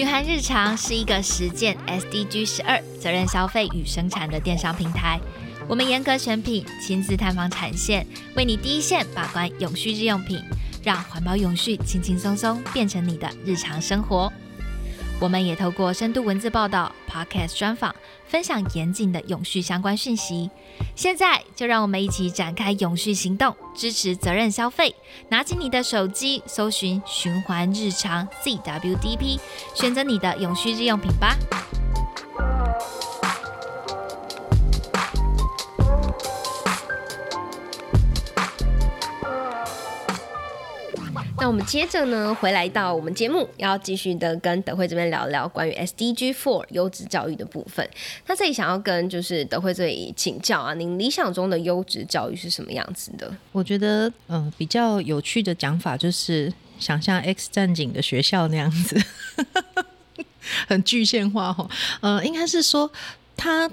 [0.00, 5.20] 循环日常是一个实践 SDG 十二责任消费与生产的电商平台。
[5.68, 10.42] 我们严格选品，亲自探访产线，为你第一线把关永续日用品，
[10.82, 14.32] 让环保永续轻轻松松变成你的日常生活。
[15.20, 17.94] 我们也透过深度文字报道、Podcast 专访，
[18.26, 20.50] 分享严谨的永续相关讯息。
[20.96, 24.94] 现在就让我们一起展开永续行动，支持责任消费。
[25.28, 29.38] 拿起你的手机，搜寻“循环日常 CWDP”，
[29.74, 31.36] 选择你的永续日用品吧。
[41.40, 47.88] 那我们接着呢，回来到我们节目，要继续的跟德惠这边聊聊关于 SDG Four 优质教育的部分。
[48.26, 53.34] 那这里想要跟就是德惠这里请教啊，您理想中的优质教育是什么样子的？
[53.52, 59.00] 我觉得，嗯，比较有趣的讲法就是想象 X 战警的学校那样子，
[60.68, 61.66] 很具象化哈。
[62.02, 62.92] 呃，应该是说
[63.34, 63.70] 他。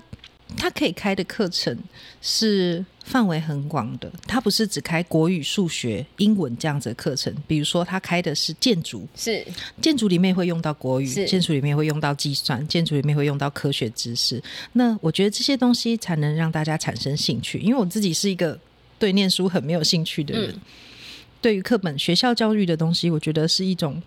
[0.56, 1.78] 他可以开的课程
[2.22, 7.34] 是范围很广的，他不是只开国语、数学、英文这样子的课程。
[7.46, 9.46] 比如说，他开的是建筑，是
[9.82, 14.42] 建筑里面会用到国语，建筑里面会用到计算，建筑里面会用到科学知识。
[14.74, 17.60] 那我觉得这些东西才能让大家产生兴趣。
[17.60, 18.58] 因为我自己是一个
[18.98, 20.60] 对念书很没有兴趣的人，
[21.42, 24.02] 对于课本、学校教育的东西，我觉得是一种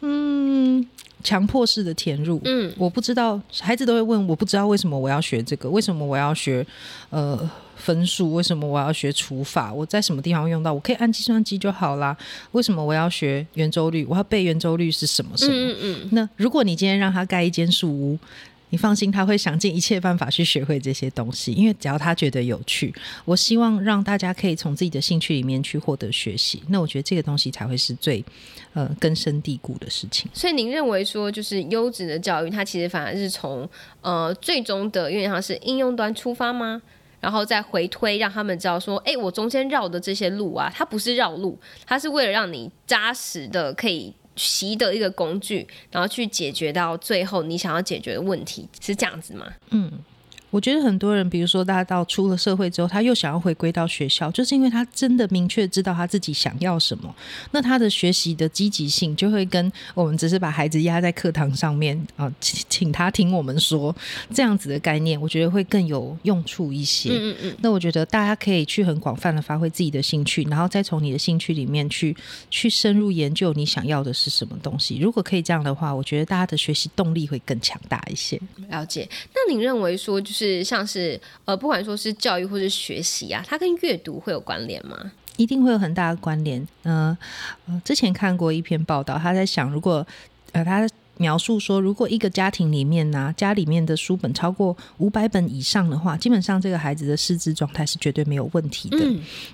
[0.00, 0.86] 嗯。
[1.22, 6.66] 强迫式的填入，嗯，我不知道，孩子都会问，我不知道为什么我要学这个，为什么我要学
[7.10, 12.16] 呃分数，为什么我要学除法，我在什么地方用到，我可以按计算机就好啦。
[12.52, 14.04] 为什么我要学圆周率？
[14.04, 15.52] 我要背圆周率是什么什么？
[15.52, 16.08] 嗯嗯。
[16.12, 18.18] 那如果你今天让他盖一间树屋。
[18.72, 22.92] 你放心，他会想尽一切办法去学会这些东西，因为只要他觉得有趣，
[23.26, 26.62] 我希望让大家可以从自己的兴趣里面去获得学习。
[26.68, 28.24] 那我觉得这个东西才会是最
[28.72, 30.30] 呃根深蒂固的事情。
[30.32, 33.68] 所以您认为说，就是优质的教育，它其实反而是从
[34.00, 36.80] 呃最终的因为它是应用端出发吗？
[37.20, 44.14] 然后再回推，让他们知道说，哎，我中间绕的这些路啊，它不是绕路，它是为了让你扎实的可以。
[44.36, 49.46] 习的一个工具，然后去解决到最后你想要解决的问题，是这样子吗？
[49.70, 49.90] 嗯。
[50.52, 57.12] 我觉得很多人，比如说大家到出了社会之后，他又想要回归到学校，就是因为他真的明确知道他自己想要什么，
[57.52, 63.96] 那他的学习的积极性就会跟我们只是把孩子压在课堂上面啊，请请他听我们说
[64.34, 67.08] 这样子的概念，我觉得会更有用处一些。
[67.08, 67.56] 嗯嗯嗯。
[67.62, 72.14] 那我觉得大家可以去很广泛的发挥自己的兴趣，然后再从你的兴趣里面去
[72.50, 74.98] 去深入研究你想要的是什么东西。
[74.98, 78.38] 如果可以这样的话，我觉得大家的学习动力会更强大一些。
[78.68, 79.08] 了解。
[79.34, 80.41] 那你认为说就是。
[80.42, 85.12] 是像是呃，不管说是教育或是学习啊，它跟阅读会有关联吗？
[85.36, 86.66] 一定会有很大的关联。
[86.82, 87.16] 嗯，
[87.84, 90.04] 之前看过一篇报道，他在想，如果
[90.50, 90.86] 呃，他
[91.18, 98.98] 描述说，如果一个家庭里面呢，家里面的书本超过五百本以上的话，基本上这个孩子的师资状态是绝对没有问题的。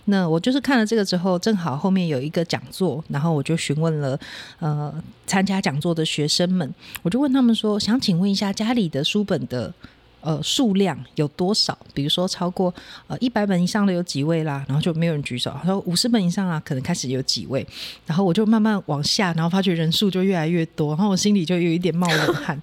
[0.06, 4.18] 那我就是看了这个之后，正好后面有一个讲座，然后我就询问了
[4.60, 4.92] 呃
[5.26, 9.72] 参加讲座的学生们，我就问他们说，想请问一下家里的书本的。
[10.20, 11.76] 呃，数量有多少？
[11.94, 12.74] 比如说超过
[13.06, 15.50] 呃一百本以上的有几位啦，然后就没有人举手。
[15.62, 17.66] 他说五十本以上啊，可能开始有几位。
[18.06, 22.60] 然后我就慢慢往下，然后发觉人数就越来越多，然后我心里就有一点冒冷汗。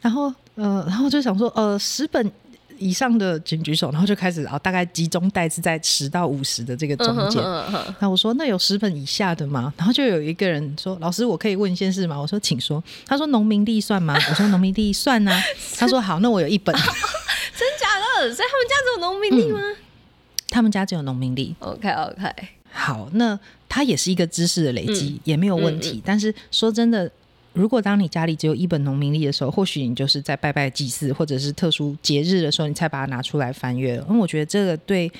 [0.00, 2.30] 然后呃，然后就想说呃十本。
[2.82, 7.42] 以上的请举手，然后就开始啊，大概集中带是在十到五十的这个中间。
[8.00, 9.72] 那我说那有十本以下的吗？
[9.76, 15.42] 然后就有一个人说：“老师，我可以问一件事吗？”我说：“请说。”他说：“农民地算吗？”我说：“农民地算啊。”
[15.78, 16.74] 他说：“好，那我有一本。”
[17.54, 17.86] 真假
[18.20, 18.34] 的？
[18.34, 19.60] 所以他们家只有农民地吗？
[20.50, 21.54] 他们家只有农民地。
[21.60, 22.32] OK OK。
[22.72, 26.02] 好，那他也是一个知识的累积，也没有问题。
[26.04, 27.10] 但是说真的。
[27.54, 33.96] 如果当你家里只有一本农民历的时候，或许你就是在拜拜祭祀或者是特殊节日的时候，你才把它拿出来翻阅。
[34.08, 35.10] 因为我觉得这个对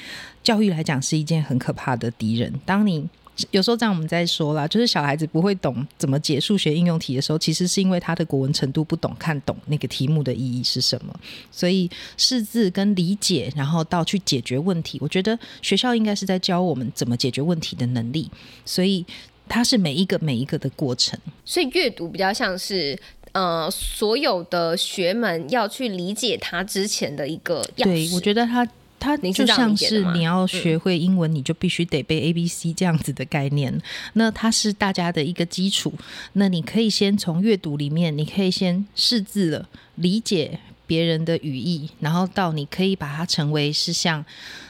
[0.43, 2.53] 教育来讲是一件很可怕的敌人。
[2.65, 3.07] 当你
[3.51, 11.15] 有时候这样我们在说啦，就是小孩子不会懂怎么解数学应用题的时候，其实是因为他的国文程度不懂看懂那个题目的意义是什么。
[11.51, 18.31] 所以识字跟理解，然后到去解决问题，我觉得学校应该是在教我们怎么解决问题的能力。
[18.65, 19.05] 所以。
[19.53, 21.19] 它是每一个每一个的过程。
[21.45, 22.99] 所以阅读比较像是
[23.33, 27.63] 呃所有的学们要去理解它之前的一个。
[27.77, 28.67] 对，我觉得它
[28.99, 33.79] 它就像是你要学会英文，你就必须得背 A B C 这样子的概念。
[34.15, 35.93] 那它是大家的一个基础。
[36.33, 44.25] 那你可以先从阅读里面，你可以先识字了，理解别人的语义，然后到你可以把它成为是像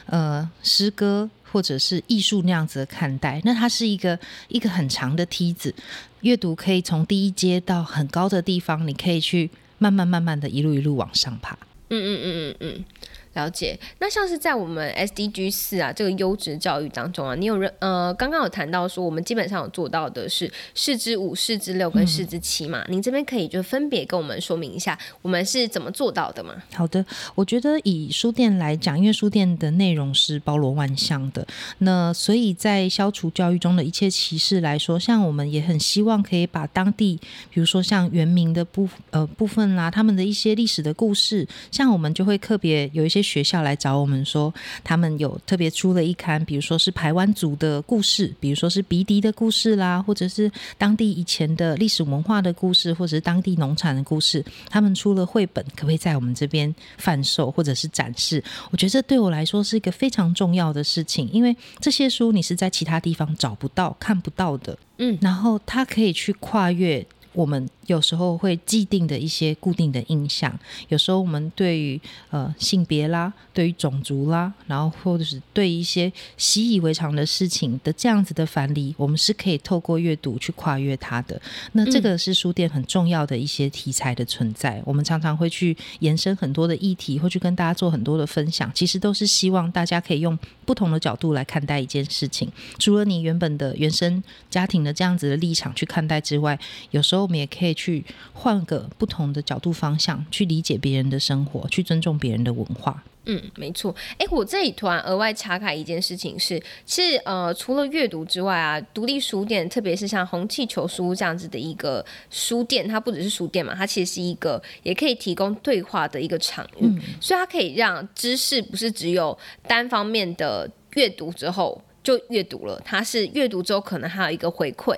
[0.07, 3.39] 呃诗歌或者是艺术那样子的看待。
[3.45, 5.73] 那它是一个一个很长的梯子，
[6.21, 11.55] 阅读可以从第一阶到很高的地方，你可以去慢慢慢慢的一路一路往上爬。
[11.89, 12.85] 嗯嗯嗯嗯嗯，
[13.33, 13.77] 了解。
[13.99, 22.83] 那像是在我们 SDG 四啊这个优质教育当中啊，你有认呃刚刚有谈到说，我们基本上有做到的是四之五、四之六跟四之七嘛？
[22.89, 26.53] 您这边可以就分别跟我们说明一下，我们是怎么做到的吗？
[26.73, 27.05] 好的，
[27.35, 31.45] 我觉得以书店来讲，因为书店的内容是包罗万象的，
[31.79, 37.19] 那所以在消除教育中的一切歧视来说，像我们也很希望可以把当地，
[37.49, 44.53] 比如说像原民的部呃部分啦，他们的一些历史的故事，像我们就会特别有一些学校来找我们说，
[44.83, 58.43] 他们有特别出了一刊，比如说是台湾族的故事，比如说是鼻笛的故事啦，或者是当地以前的历史文化的故事，或者是当地农产的故事，他们出了绘本，可不可以在我们这边贩售或者是展示？
[58.71, 64.77] 我觉得这对我来说是一个非常重要的事情，因为这些书你是在其他地方找不到、看不到的。
[64.97, 70.57] 嗯然后它可以去跨越我们有时候会既定的一些固定的印象，
[70.89, 81.41] 有时候我们对于呃性别啦，对于种族啦，然后或者是对一些习以为常的事情的这样子的反理，我们是可以透过阅读去跨越它的。
[81.73, 92.51] 那这个是书店很重要的一些题材的存在，我们常常会去延伸很多的议题，会去跟大家做很多的分享，其实都是希望大家可以用不同的角度来看待一件事情。
[92.79, 96.57] 除了你原本的原生家庭的这样子的立场去看待之外，
[96.91, 98.03] 有时候我们也可以去
[98.33, 103.03] 换个不同的角度方向，去理解别人的生活，去尊重别人的文化。
[103.25, 103.95] 嗯，没错。
[104.17, 124.93] 哎，我这里突然额外插开一件事情是，是呃，除了阅读之外啊，独立书店，特别是像红气球书这样子的一个书店，它不只是书店嘛，它其实是一个也可以提供对话的一个场域，所以它可以让知识不是只有单方面的阅读之后就阅读了，它是阅读之后可能还有一个回馈。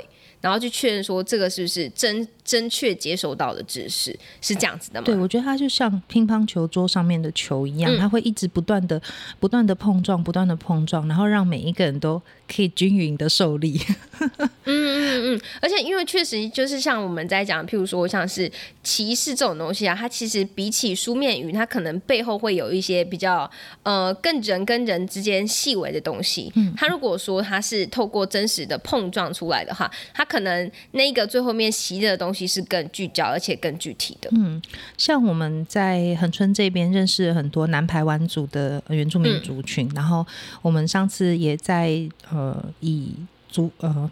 [0.45, 5.05] 然后去确认说这个是不是真正确接收到的知识，是这样子的吗？
[5.07, 9.01] 对，我觉得它就像乒乓球桌上面的球一样，嗯它会一直不断的、
[9.39, 13.81] 不断的碰撞、不断的碰撞，然后让每一个人都可以均匀的受力。
[14.19, 14.29] 嗯
[14.65, 18.51] 嗯嗯，而且因为确实就是像我们在讲，譬如说像是
[18.83, 23.49] 歧视这种东西啊，它其实比起书面语，它可能背后会有一些比较
[23.81, 26.51] 呃更人跟人之间细微的东西。
[26.55, 34.29] 嗯，它如果说它是透过真实的碰撞出来的话，它可能那个最后面习的东西是更聚焦而且更具体的。
[34.33, 34.61] 嗯
[34.97, 40.25] 像我们在恒春这边认识了很多南排湾族的原住民族群，然后
[40.61, 43.13] 我们上次也在呃以
[43.49, 44.09] 族呃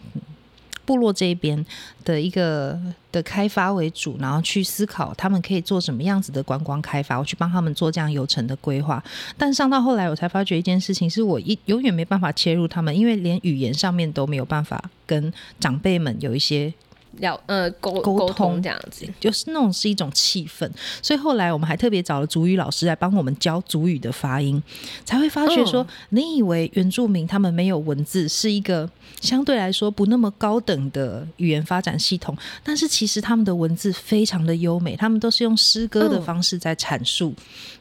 [0.85, 1.65] 部落这边
[2.03, 2.79] 的一个
[3.11, 9.03] 的开发为主，然后去思考他们可以做什么样子的观光开发，我去帮他们做这样游程的规划。
[9.37, 16.73] 但上到后来，我才发觉一件事情，是我一永远没办法切入他们，因为连语言上面都没有办法跟长辈们有一些
[17.19, 20.69] 了呃沟沟沟通通这样子，就是那种是一种气氛，
[21.01, 24.61] 所以后来我们还特别找了主语老师来帮我们教主语的发音，
[25.05, 28.89] 才会发觉说，嗯你以为原住民他们没有文字是一个
[29.21, 37.33] 相对来说不那么高等的语言发展系统，但是其实他们的文字非常的优美，他们都是用诗歌的嗯方式在阐述，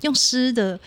[0.03, 0.79] 用诗的。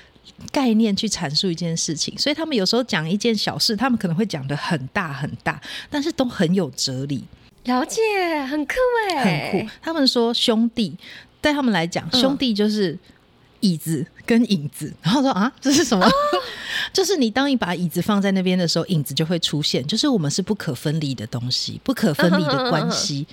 [0.51, 7.23] 概念去阐述一件事情，所以他们有时候讲一件小事，他们可能会讲的很大很大，但是都很有哲理。
[7.65, 8.01] 了解，
[8.49, 8.73] 很酷
[9.09, 9.69] 哎很哎，酷。
[9.81, 10.95] 他们说兄弟，
[11.41, 12.97] 对他们来讲，嗯兄弟就是
[13.59, 14.93] 椅子跟影子。
[15.01, 16.07] 然后说啊，这是什么？
[16.93, 19.85] 就是你当一把椅子放在那边的时候，影子就会出现。
[19.85, 23.25] 就是我们是不可分离的东西，不可分离的关系。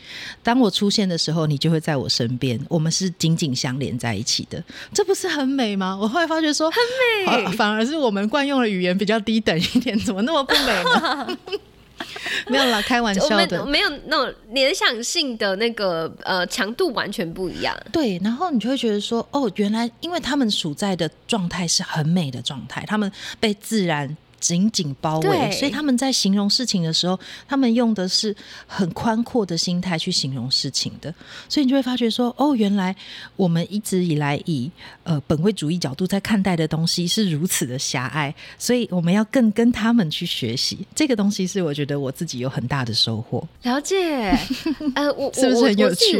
[0.42, 4.62] 当我出现的时候，你就会在我身边，我们是紧紧相连在一起的。
[4.94, 5.96] 这不是很美吗？
[6.00, 11.38] 我后来发觉说，很美，反而是我们惯用的语言比较低等一点，怎么那么不美呢？
[12.48, 13.64] 没有啦，开玩笑的。
[13.66, 17.76] 没有那种联想性的那个呃强度完全不一样。
[17.92, 28.34] 对，然后你就会觉得说，哦，原来因为他们处在的状态是很美的状态，他们被自然紧紧包围，所以他们在形容事情的时候，他们用的是
[28.66, 31.14] 很宽阔的心态去形容事情的，
[31.48, 32.94] 所以你就会发觉说，哦，原来
[33.36, 34.68] 我们一直以来以
[35.04, 40.84] 呃本位主义角度在看待的东西是如此的狭隘，所以我们要更跟他们去学习。
[40.92, 44.36] 这个东西是我觉得我自己有很大的收获，了解，
[44.96, 46.18] 呃，我是不是我很有趣？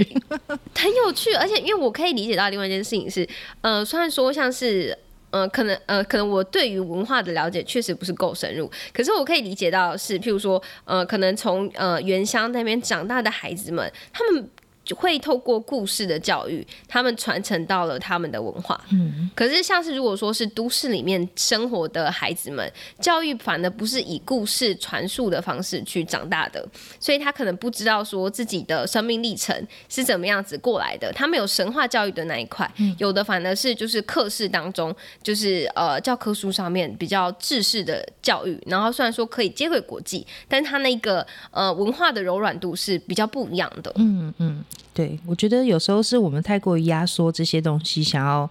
[0.75, 3.29] 很有趣，而且因为我可以理解到另外一件事情是，
[3.62, 4.97] 呃，虽然说像是。
[5.33, 14.49] 呃，可能呃，可能我对于文化的了解确实不是够深入，可是我可以理解到是，譬如说，呃，可能从呃原乡那边长大的孩子们，他们
[14.97, 18.80] 会透过故事的教育，他们传承到了他们的文化。
[18.91, 26.66] 嗯，可是像是如果说是都市里面生活的孩子们，教育反而不是以故事传述的方式去长大的，
[26.99, 43.93] 所以他可能不知道说自己的生命历程是怎么样子过来的，他们有神话教育的那一块，有的反而是就是课室当中，就是呃教科书上面比较制式的教育，然后虽然说可以接轨国际，但他那个呃文化的柔软度是比较不一样的。
[43.97, 44.64] 嗯嗯，
[44.95, 48.49] 对，我觉得有时候是我们太过于压缩这些东西，想要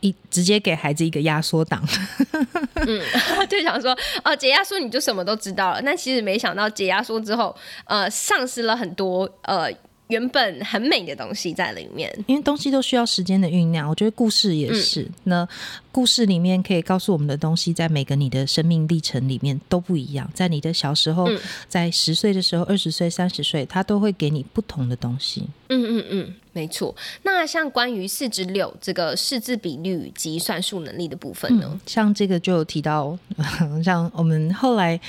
[0.00, 1.82] 一直接给孩子一个压缩档。
[2.86, 3.00] 嗯
[3.48, 5.80] 就想说，哦，解压缩你就什么都知道了。
[5.82, 7.54] 那其实没想到解压缩之后，
[7.84, 9.70] 呃，丧失了很多呃
[10.08, 12.12] 原本很美的东西在里面。
[12.26, 15.08] 因为东西都需要时间的酝酿，我觉得故事也是。
[15.24, 15.46] 那
[15.90, 20.30] 故事里面可以告诉我们的东西，在每个你的生命历程里面都不一样。
[20.34, 25.48] 在你的小时候，嗯在十岁的时候、二十岁、三十岁，它都会给你不同的东西。
[25.68, 26.94] 嗯嗯嗯，没错。
[27.22, 31.80] 那像关于四至六这个识字比率及算术能力的部分呢？
[31.86, 33.18] 像这个就有提到，
[33.82, 35.00] 像我们后来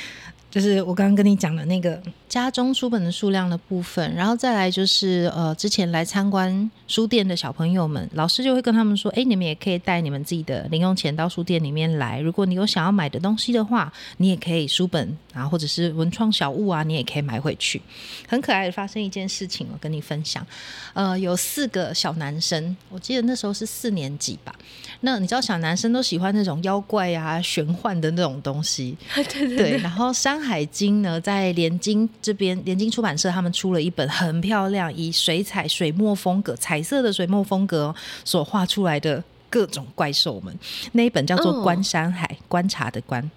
[0.56, 17.82] 就是我刚刚跟你讲的那个家中书本的数量的部分，然后再来就是呃，之前来参观书店的小朋友们，老师就会跟他们说，哎，你们也可以带你们自己的零用钱到书店里面来，如果你有想要买的东西的话，你也可以书本啊，或者是文创小物啊，你也可以买回去。
[18.26, 20.48] 很可爱的发生一件事情，我跟你分享，
[20.94, 24.56] 呃，有四个小男生，我记得那时候是四年级吧。
[25.02, 29.78] 那你知道小男生都喜欢那种妖怪啊、玄幻的那种东西， 对对对。
[29.80, 37.94] 然后《山海经》呢，在联经这边，联经出版社他们出了一本很漂亮，以水彩水墨风格、彩色的水墨风格
[38.24, 40.56] 所画出来的各种怪兽们。
[40.92, 43.32] 那一本叫做《哦观山海》，观察的观。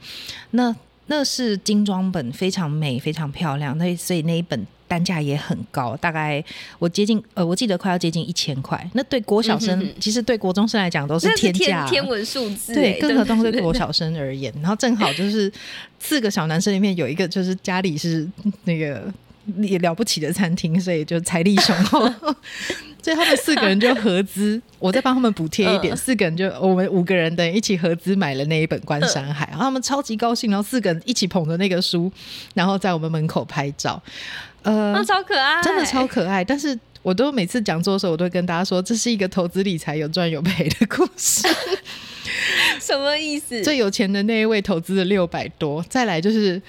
[0.51, 0.75] 那
[1.09, 3.77] 那是精装本，非常美，非常漂亮。
[3.77, 6.43] 那所以那一本单价也很高，大概
[6.79, 8.89] 我接近呃，我记得快要接近一千块。
[8.95, 12.03] 那对国小生，嗯哼哼其实对国中生来讲都是天价天。
[12.03, 15.53] 天文数字欸，对，更何况对对国小生而言，然后正好就是
[15.99, 18.27] 四个小男生里面有一个就是家里是
[18.65, 19.13] 那个
[19.59, 22.11] 也了不起的餐厅，所以就财力雄厚，
[23.03, 32.11] 所以他们四个人就合资， 我再帮他们补贴一点，嗯四个人就我们五个人等于一起合资买了那一本《观山海》，然后他们超级高兴，然后四个人一起捧着那个书，
[32.55, 34.03] 然后在我们门口拍照，
[34.63, 36.79] 呃，哦，超可爱，真的超可爱，但是。
[37.01, 41.49] 我都每次讲座的时候，我都会跟大家说，这是一个投资理财有赚有赔的故事。
[42.81, 43.63] 什么意思？
[43.63, 46.61] 最有钱的那一位投资了六百多，再来就是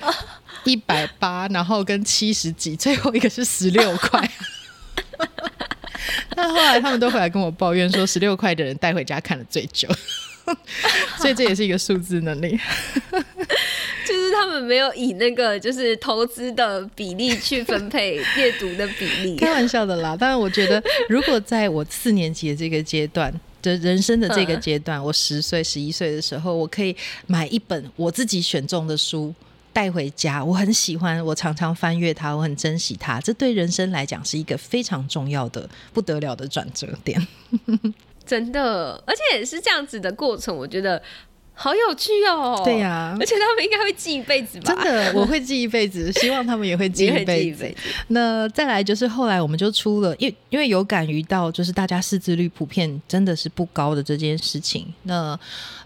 [0.64, 4.32] 一百八，然后跟七十几，最后一个是十六块。
[6.36, 9.88] 那后来他们都回来跟我抱怨说，十六块的人带回家看了最久，
[11.20, 12.60] 所以这也是一个数字能力。
[14.08, 19.36] 就是他们没有以那个就是投资的比例去分配阅读的比例。
[19.36, 23.34] 开玩笑的啦，当然我觉得，如果在我四年级的这个阶段。
[23.62, 26.96] 的人生的这个阶段，我十岁、十一岁的时候，我可以
[27.28, 29.36] 买一本我自己选中的书
[29.80, 33.18] 带回家，我很喜欢，我常常翻阅它，我很珍惜它。
[33.22, 37.26] 这对人生来讲是一个非常重要的、不得了的转折点。
[38.28, 41.02] 真的，而且也是这样子的过程，我觉得
[41.62, 42.62] 好有趣哦。
[42.64, 44.74] 对呀、而且他们应该会记一辈子吧？
[44.74, 47.70] 真的，我会记一辈子， 希望他们也会记一辈子。
[48.08, 55.38] 那再来就是后来我们就出了，因为因为有感于到就是大家识字率普遍真的是不高的这件事情，那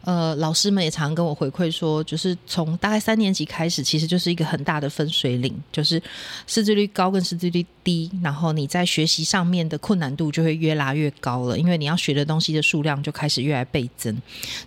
[0.03, 5.99] 呃老师们也常跟我回馈说，就是从大概三年级开始，其实就是一个很大的分水岭，就是
[6.45, 14.15] 识字率高跟识字率低，然后你在学习上面的困难度就会越拉越高了，因为你要学的东西的数量就开始越来倍增，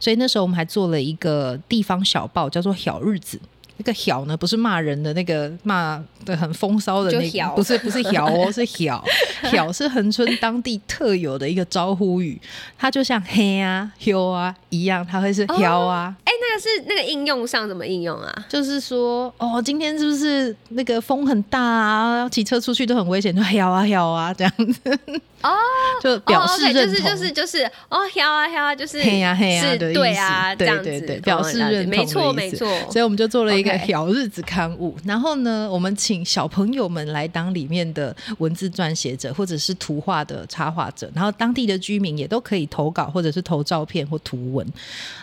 [0.01, 3.39] 所以那时候我们还做了一个地方小报，叫做“小日子”。
[3.79, 9.05] 那个“小”呢，不是骂人的那个骂的很风骚的那个，不是不是“小”哦， 是“小”。
[9.53, 12.41] 小是恒春当地特有的一个招呼语，
[12.79, 18.47] 它就像“嘿啊”“哟啊”一样，它会是“飘啊”哎、那个是那个应用上怎么应用啊？
[18.49, 22.27] 就是说，哦，今天是不是那个风很大啊？
[22.31, 24.99] 骑车出去都很危险，就飘啊飘啊这样子。
[25.47, 25.55] 哦，
[26.03, 32.69] 就表示认同，就是就是就是哦，摇啊摇啊，就是嘿呀嘿呀的对啊，对对对，表示认同，没错没错。
[32.91, 44.67] 所以我们就做了一个小日子刊物，然后呢，我们请小朋友们来当里面的文字撰写者，或者是图画的插画者，然后当地的居民也都可以投稿，或者是投照片或图文。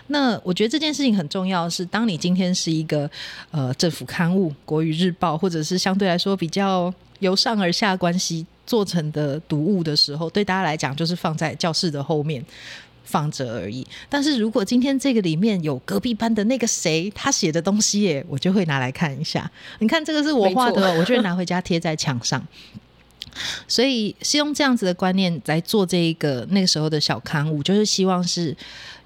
[0.07, 3.09] 那我觉得这件事情很重要，是当你今天是一个
[3.51, 8.45] 呃政府刊物《国语日报》，或者是相对来说比较由上而下关系。
[8.65, 12.43] 做成的读物的时候，对大家来讲就是放在教室的后面
[13.03, 13.85] 放着而已。
[14.09, 19.49] 但是如果今天这个里面有隔壁班的那个谁他写的东西耶，我就会拿来看一下。
[19.79, 22.41] 你看这个是我画的，我就会拿回家贴在墙上。
[23.67, 28.55] 所以是用这样子的观念来做这一个那个时候的小刊物，就是希望是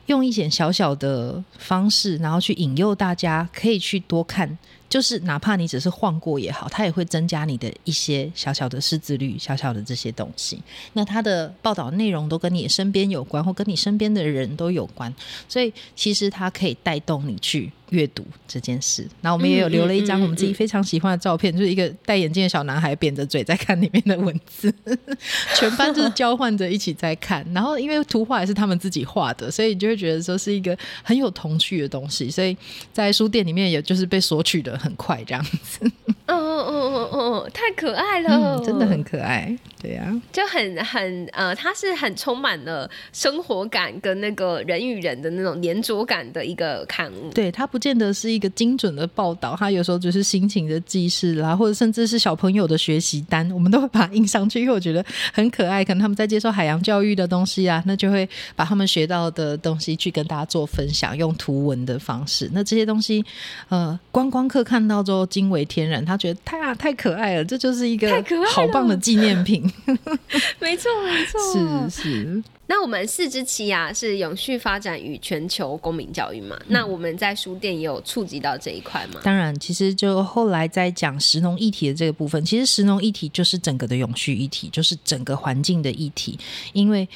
[0.07, 4.57] 用一点小小的方式，然后去引诱大家可以去多看。
[4.97, 10.59] 就是哪怕你只是晃过也好，它也会增加你的一些小小的识字率，小小的这些东西。
[10.93, 15.13] 那它的报道内容都跟你身边有关，或跟你身边的人都有关，
[15.47, 17.71] 所以其实它可以带动你去。
[17.89, 24.73] 阅读这件事，那我们也有留了一张我们自己非常喜欢的照片，就是一个戴眼镜的小男孩扁着嘴在看里面的文字，
[25.55, 27.45] 全班就是交换着一起在看。
[27.53, 32.29] 然后因为图画也是他们自己画的，所以就会觉得说是一个很有童趣的东西。
[32.29, 32.55] 所以
[32.91, 35.89] 在书店里面，也就是被索取的很快这样子。
[36.27, 39.55] 哦哦哦哦哦，太可爱了，真的很可爱。
[39.81, 47.29] 对呀，就很很呃，它是很充满了生活感跟那个人与人的那种粘着感的一个刊物。
[47.29, 55.83] 对，它不见得是一个精准的报道，它有时候只是心情的记事啦，或者甚至是小朋友的学习单，我们都会把它印上去，因为我觉得很可爱。
[55.83, 62.49] 可能他们在接受海洋教育的东西啊，那就会把他们学到的东西去跟大家做分享，用图文的方式。
[62.53, 63.23] 那这些东西，
[63.69, 68.11] 呃，观光客看到之后惊为天人，他觉得太啊太可爱了，这就是一个
[68.53, 69.61] 好棒的纪念品。
[70.59, 72.43] 没错，没错，是是。
[72.69, 76.59] 那我们四之期啊，是永续发展与全球公民教育嘛？
[76.67, 79.21] 那我们在书店也有触及到这一块吗？
[79.23, 86.37] 当然，其实就后来在讲食农议题的这个部分，其实食农议题就是整个的永续议题，就是整个环境的议题。
[86.73, 87.07] 因为，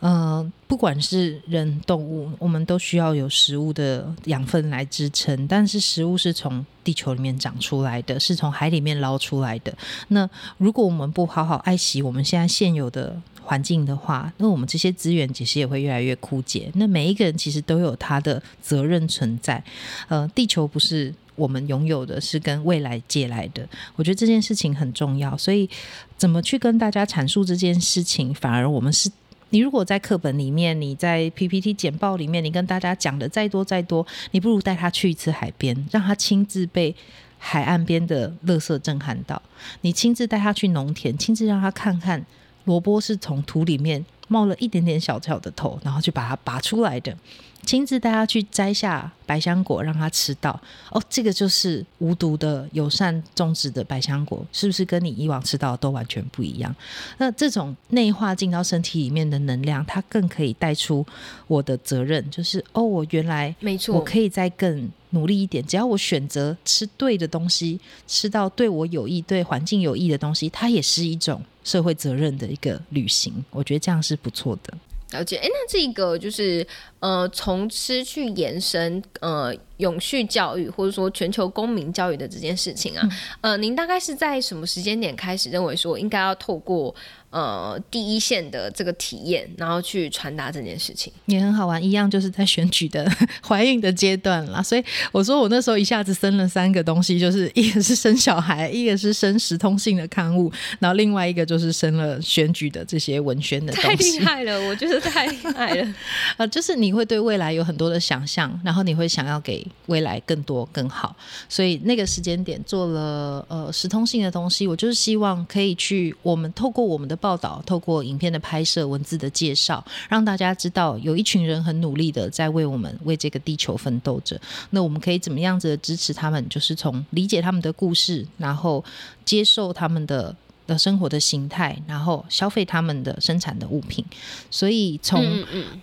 [0.00, 5.46] 呃，不管是人、动物，我们都需要有食物的养分来支撑。
[5.46, 9.76] 但是，食物是从地球里面长出来的，是从海里面捞出来的。
[10.08, 16.70] 那如果我们不好好爱惜我们现在现有的，环境的话，那我们这些资源其实也会越来越枯竭。
[16.74, 19.62] 那每一个人其实都有他的责任存在。
[20.08, 23.68] 呃，地球不是我们拥有的，是跟未来借来的。
[23.96, 25.68] 我觉得这件事情很重要，所以
[26.16, 29.10] 怎么去跟大家阐述这件事情，反而我们是
[29.50, 36.96] 你如果在课本里面，你在 PPT 简报里面，你跟大家讲的再多再多，你不如带他去一次海边，让他亲自被
[37.38, 39.40] 海岸边的垃圾震撼到。
[39.82, 42.24] 你亲自带他去农田，亲自让他看看。
[42.64, 47.16] 萝卜是从土里面冒了一点点小小的头，然后就把它拔出来的。
[47.64, 50.60] 亲自带他去摘下百香果，让他吃到
[50.90, 56.74] 哦，这个就是无毒的、友善种植的百香果，是不是跟你以往吃到的都完全不一样？
[57.18, 61.04] 那这种内化进到身体里面的能量，它更可以带出
[61.46, 73.32] 我的责任，就是哦，我原来没错，我可以再更努力一点，只要我选择吃对的东西，吃到对我有益、对环境有益的东西，它也是一种社会责任的一个旅行。
[73.50, 74.74] 我觉得这样是不错的。
[75.14, 76.66] 了解，哎，那这个就是
[76.98, 83.08] 呃，从吃去延伸呃，永续教育或者说全球公民教育的这件事情啊，
[83.40, 86.94] 呃，您大概是在什么时间点开始认为说应该要透过？
[87.30, 93.04] 呃，第一线的这个体验，然后去传达这件事情也很好玩，一样就是在选举的
[93.44, 94.62] 怀孕的阶段啦。
[94.62, 100.48] 所以我说我那时候一下子生了三个东西，就是一个是生小孩，一个是生时通性的刊物，
[100.78, 103.88] 然后另外一个就是生了选举的这些文宣的东西。
[103.88, 105.94] 太厉害了，我觉得太厉害了。
[106.36, 111.16] 呃， 就是你会对未来有很多的想象，然后你会想要给未来更多更好，
[111.48, 117.18] 所以那个时间点做了呃时通性的东西，我就是希望可以去我们透过我们的。
[117.24, 124.38] 报道透过影片的拍摄、文字的介绍，让大家知道有一群人很努力的在为我们、为这个地球奋斗着。
[124.68, 126.46] 那我们可以怎么样子的支持他们？
[126.50, 128.84] 就是从理解他们的故事，然后
[129.24, 130.36] 接受他们的
[130.66, 134.04] 的生活的形态，然后消费他们的生产的物品。
[134.50, 135.24] 所以从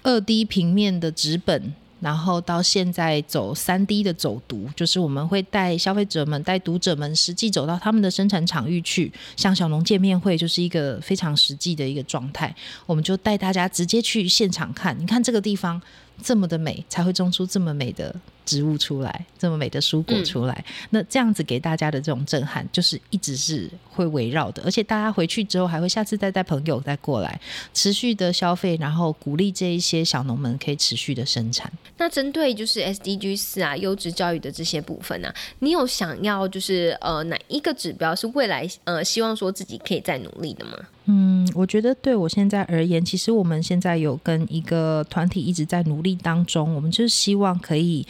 [0.04, 1.74] 二 D 平面的纸本。
[2.02, 12.54] 然后到现在走三 D 的走读，就是我们会带消费者们、带读者们实际走到他们的生产场域去，像小农见面会就是一个非常实际的一个状态。
[12.86, 15.82] 我们就带大家直接去现场看，你看这个地方
[16.22, 18.14] 这么的美，才会种出这么美的
[18.46, 27.40] 植物出来，这么美的蔬果出来，那这样子给大家的这种震撼，就是一直是会围绕的，而且大家回去之后还会下次再带朋友再过来，
[27.74, 31.72] 持续的消费，然后鼓励这一些小农们可以持续的生产。
[31.98, 40.72] 那针对就是 SDG 四啊，优质教育的这些部分呢，你有想要就是呃哪一个指标是未来呃希望说自己可以再努力的吗？
[41.06, 48.06] 嗯，我觉得对我现在而言，其实我们现在有跟一个团体一直在努力当中，我们就是希望可以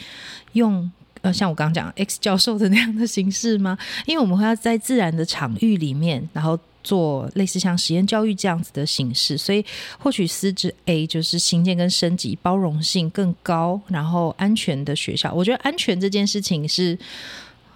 [0.52, 0.88] 用
[1.22, 3.78] 呃，像我刚刚讲 X 教授的那样的形式吗？
[4.06, 9.64] 因为我们会要在自然的场域里面，然后做类似像实验教育这样子的形式，所以
[9.98, 15.32] 或许师资 A 就是新建跟升级，包容性更高，然后安全的学校。
[15.32, 16.98] 我觉得安全这件事情是，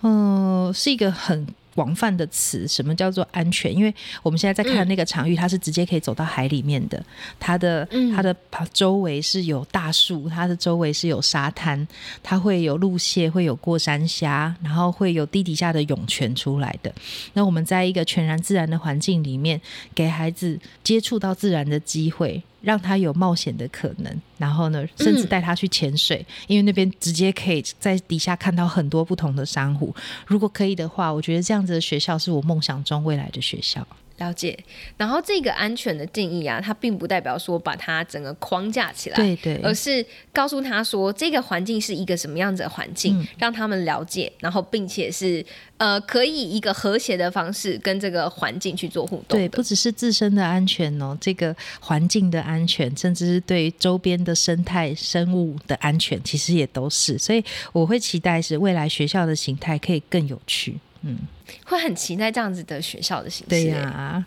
[0.02, 1.46] 嗯，是一个很。
[1.76, 3.72] 广泛的词，什么叫做安全？
[3.72, 7.00] 因为我们现在在看那个场域，它是直接可以走到海里面的，
[7.38, 8.34] 它的它的
[8.72, 11.86] 周围是有大树，它的周围是有沙滩，
[12.22, 16.90] 它会有路蟹，会有过山虾，然后会有地底下的涌泉出来的。
[17.34, 19.60] 那我们在一个全然自然的环境里面，
[19.94, 22.42] 给孩子接触到自然的机会。
[22.66, 29.94] 让他有冒险的可能，然后呢，甚至带他去潜水，因为那边直接可以在底下看到很多不同的珊瑚。
[30.26, 33.86] 如果可以的话，我觉得这样子的学校是我梦想中未来的学校。
[34.18, 34.58] 了解，
[34.96, 45.44] 然后这个安全的定义啊，它并不代表说把它整个框架起来，对对，而是告诉他说这个环境是一个什么样子的环境，让他们了解，然后并且是
[45.76, 49.38] 呃可以一个和谐的方式跟这个环境去做互动。
[49.38, 57.18] 对，不只是自身的安全哦，这个环境的安全，甚至是对周边的生态生物的安全，其实也都是。
[57.18, 60.78] 所以我会期待是未来学校的形态可以更有趣。
[61.06, 61.18] 嗯，
[61.64, 63.50] 会很期待这样子的学校的形式。
[63.50, 64.24] 对呀。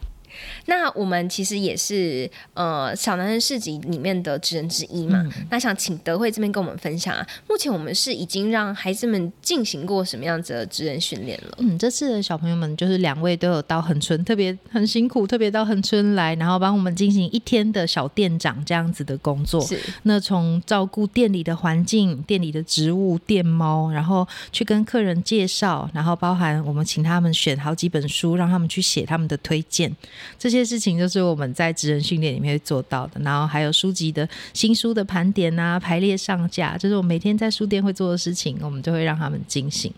[0.65, 5.23] 那我们其实也是呃小男人市集里面的职人之一嘛。
[5.49, 11.57] 那想请德惠这边跟我们分享啊，目前我们是已经让孩子们进行过什么样子的职人训练了？
[11.59, 19.61] 嗯，这次的小朋友们就是两位都有到恒村，特别很辛苦，特别到恒村来，然后帮我们进行一天的小店长这样子的工作。
[19.65, 19.80] 是。
[20.03, 29.95] 那从照顾店里的环境、店里的植物、店猫，然后去跟客人介绍，然后包含我们请他们选好几本书，让他们去写他们的推荐。
[30.38, 39.93] 这些事情就是我们在职人训练里面会做到的，然后还有书籍的新书的盘点啊、排列上架，就是我每天在书店会做的事情，我们就会让他们进行。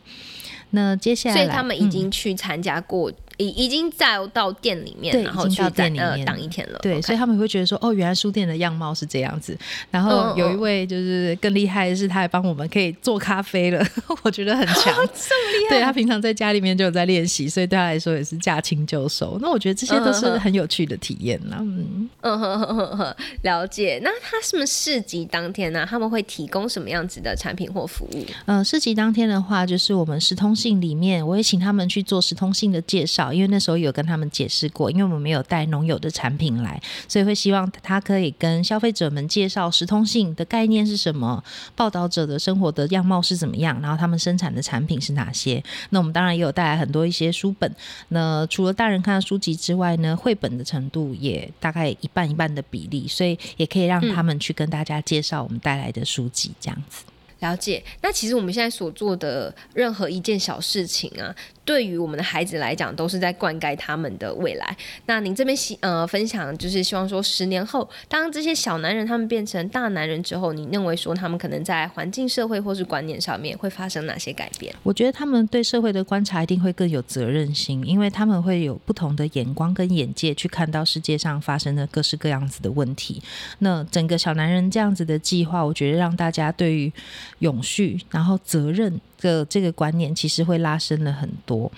[0.71, 3.11] 那接下来，所以他们已经去参加过。
[3.41, 6.79] 已已经在到店里面，然后去店里面当一天了。
[6.81, 9.57] 对，所以他们会觉得说，哦，原来书店的样貌是这样子。
[9.89, 13.85] 然后有一位就是更厉害的是，他还帮我们可以做咖啡了，
[14.23, 15.77] 我觉得很强， 这么厉害。
[15.77, 19.37] 对他平常在家里面就有在练习，所以对他来说也是驾轻就熟。
[19.41, 21.57] 那我觉得这些都是很有趣的体验呢。
[21.59, 23.99] 嗯嗯哼哼哼哼，了解。
[24.03, 25.85] 那他是不是市集当天呢？
[25.89, 28.25] 他们会提供什么样子的产品或服务？
[28.45, 33.30] 嗯，市集当天的话，就是我们时通信里面，我也请他们去做时通信的介绍。
[33.33, 41.43] 因为那时候有跟他们解释过，因为我们没有带农友的产品来，所以会希望他可以跟消费者们介绍时通性的概念是什么，
[41.75, 45.63] 报道者的生活的样貌是怎么样，然后他们生产的产品是哪些。
[45.89, 47.71] 那我们当然也有带来很多一些书本。
[48.09, 57.03] 那除了大人看的书籍之外呢，绘本的程度也大概一半一半的比例，所以也可以让他们去跟大家介绍我们带来的书籍这样子。
[57.39, 57.83] 了解。
[58.01, 61.35] 那其实我们现在所做的任何一件小事情啊。
[61.71, 64.75] 对于我们的孩子来讲，都是在灌溉他们的未来。
[65.05, 74.75] 那您这边希呃分享，就是希望说，十年后，当这些小男人他们变成大男人之后，你认为说他们可能在环境、社会或是观念上面会发生哪些改变？
[74.83, 83.23] 我觉得他们对社会的观察一定会更有责任心，因为他们会有不同的眼光跟眼界去看到世界上发生的各式各样子的问题。
[83.59, 86.91] 那整个小男人这样子的计划，我觉得让大家对于
[87.39, 88.99] 永续然后责任。
[89.21, 91.71] 个这个观念其实会拉伸了很多。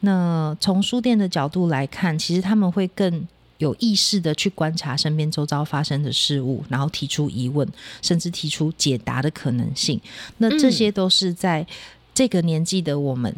[0.00, 3.26] 那从书店的角度来看，其实他们会更
[3.58, 7.68] 有意识的去观察身边周遭发生的事物，然后提出疑问，
[8.00, 10.00] 甚至提出解答的可能性。
[10.38, 11.66] 那这些都是在
[12.14, 13.34] 这个年纪的我们。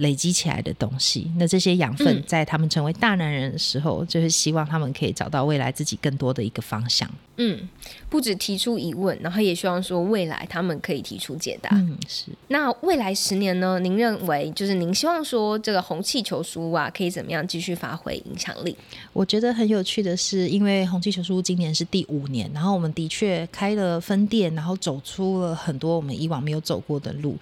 [0.00, 7.08] 累积起来的东西，那这些养分在他们成为大男人的时候，就是希望他们可以找到未来自己更多的一个方向。
[7.36, 7.68] 嗯，
[8.10, 11.70] 不止提出疑问，然后也希望说未来他们可以提出解答。
[11.72, 12.26] 嗯，是。
[12.48, 13.78] 那未来十年呢？
[13.78, 18.76] 您认为就是您希望说这个红气球书啊，可以怎么样继续发挥影响力？
[19.14, 27.38] 我觉得很有趣的是，因为红气球书今年是第五年，然后我们的确开了分店，然后走出了很多我们以往没有走过的路。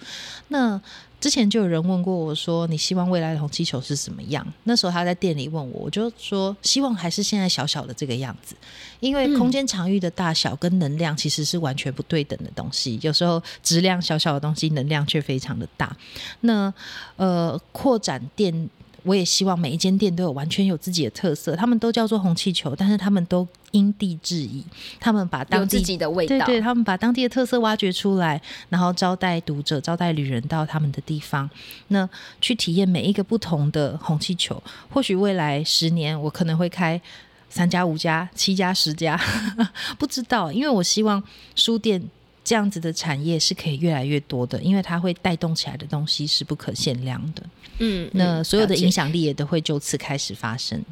[0.47, 0.79] 那
[1.19, 8.55] 之前就有人问过我说：“你希望未来的红气球是什么样？”那时候他在店里问我，我就说：“希望还是现在小小的这个样子，
[8.99, 12.97] 因为空间场域的大小跟能量其实是完全不对等的东西。
[13.01, 15.95] 有时候质量小小的东西，能量却非常的大。
[16.41, 16.73] 那
[17.17, 18.69] 呃，扩展店。”
[19.03, 24.63] 我也希望每一间店都有完全有自己的特色，他们都叫做红气球，但是他们都因地制宜，
[24.99, 31.49] 他们把当地自己的味道，对，他们把当地的特色挖掘出来，然后招待读者、招待旅人到他们的地方，
[31.87, 32.07] 那
[32.41, 34.61] 去体验每一个不同的红气球。
[34.89, 37.01] 或许未来十年，我可能会开
[37.49, 39.19] 三家、五家、七家、十家，
[39.97, 41.23] 不知道，因为我希望
[41.55, 42.09] 书店。
[42.49, 47.43] 这样子的产业是可以越来越多的，因为它会带动起来的东西是不可限量的。
[47.77, 50.83] 嗯，那所有的影响力也都会就此开始发生。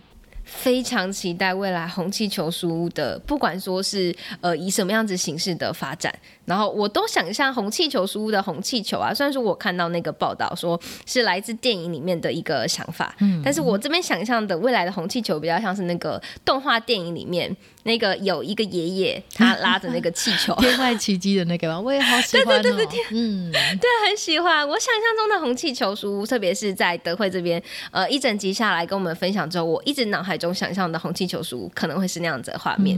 [0.45, 6.13] 非常期待未来红气球书屋的，不管说是呃以什么样子形式的发展，
[6.45, 17.53] 然后我都想象红气球书屋的红气球啊，虽然说我看到那个报道说是来自电影里面的一个想法，嗯，但是我这边想象的未来的红气球比较像是那个动画电影里面
[17.87, 24.65] 那个有一个爷爷他拉着那个气球， 天外奇迹的那个，我也好喜欢，对对对对，嗯，对，很喜欢。
[24.65, 27.61] 我想象中的红气球书屋，特别是在德惠这边，
[27.91, 30.37] 呃，一整集下来跟我们分享之后，我一直脑海。
[30.37, 32.95] 中想象的红气球书可能会是那样子的画面，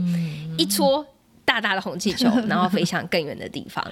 [0.58, 1.02] 一戳
[1.50, 3.84] 大大的红气球， 然后飞向更远的地方。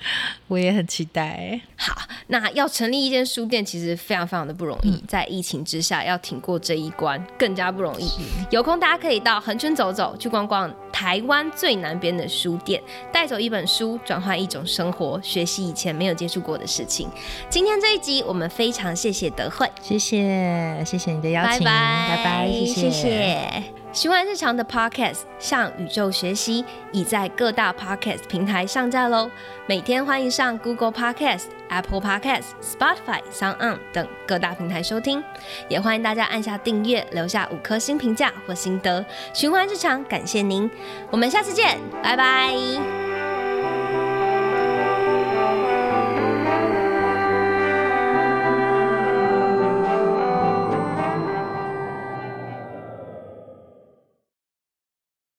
[0.47, 1.61] 我也很期待。
[1.77, 8.09] 好，那要成立一间书店，其实非常非常的不容易，在疫情之下要挺过这一关更加不容易。
[8.51, 12.81] 有空大家可以到恒春走走，去逛逛台湾最南边的书店，
[13.13, 17.09] 带走一本书，转换一种生活，学习以前没有接触过的事情。
[17.51, 23.78] 今天这一集，我们非常谢谢德惠，谢谢谢谢你的邀请，拜拜，谢谢。
[23.93, 29.31] 循环日常的 Podcast 向宇宙学习已在各大 Podcast 平台上架喽，
[29.67, 35.23] 每天欢迎上 Google Podcast、Apple Podcast、Spotify、Sound On 等各大平台收听，
[35.69, 39.05] 也欢迎大家按下订阅，留下五颗星评价或心得。
[39.33, 40.71] 循环日常，感谢您，
[41.11, 43.18] 我们下次见，拜拜。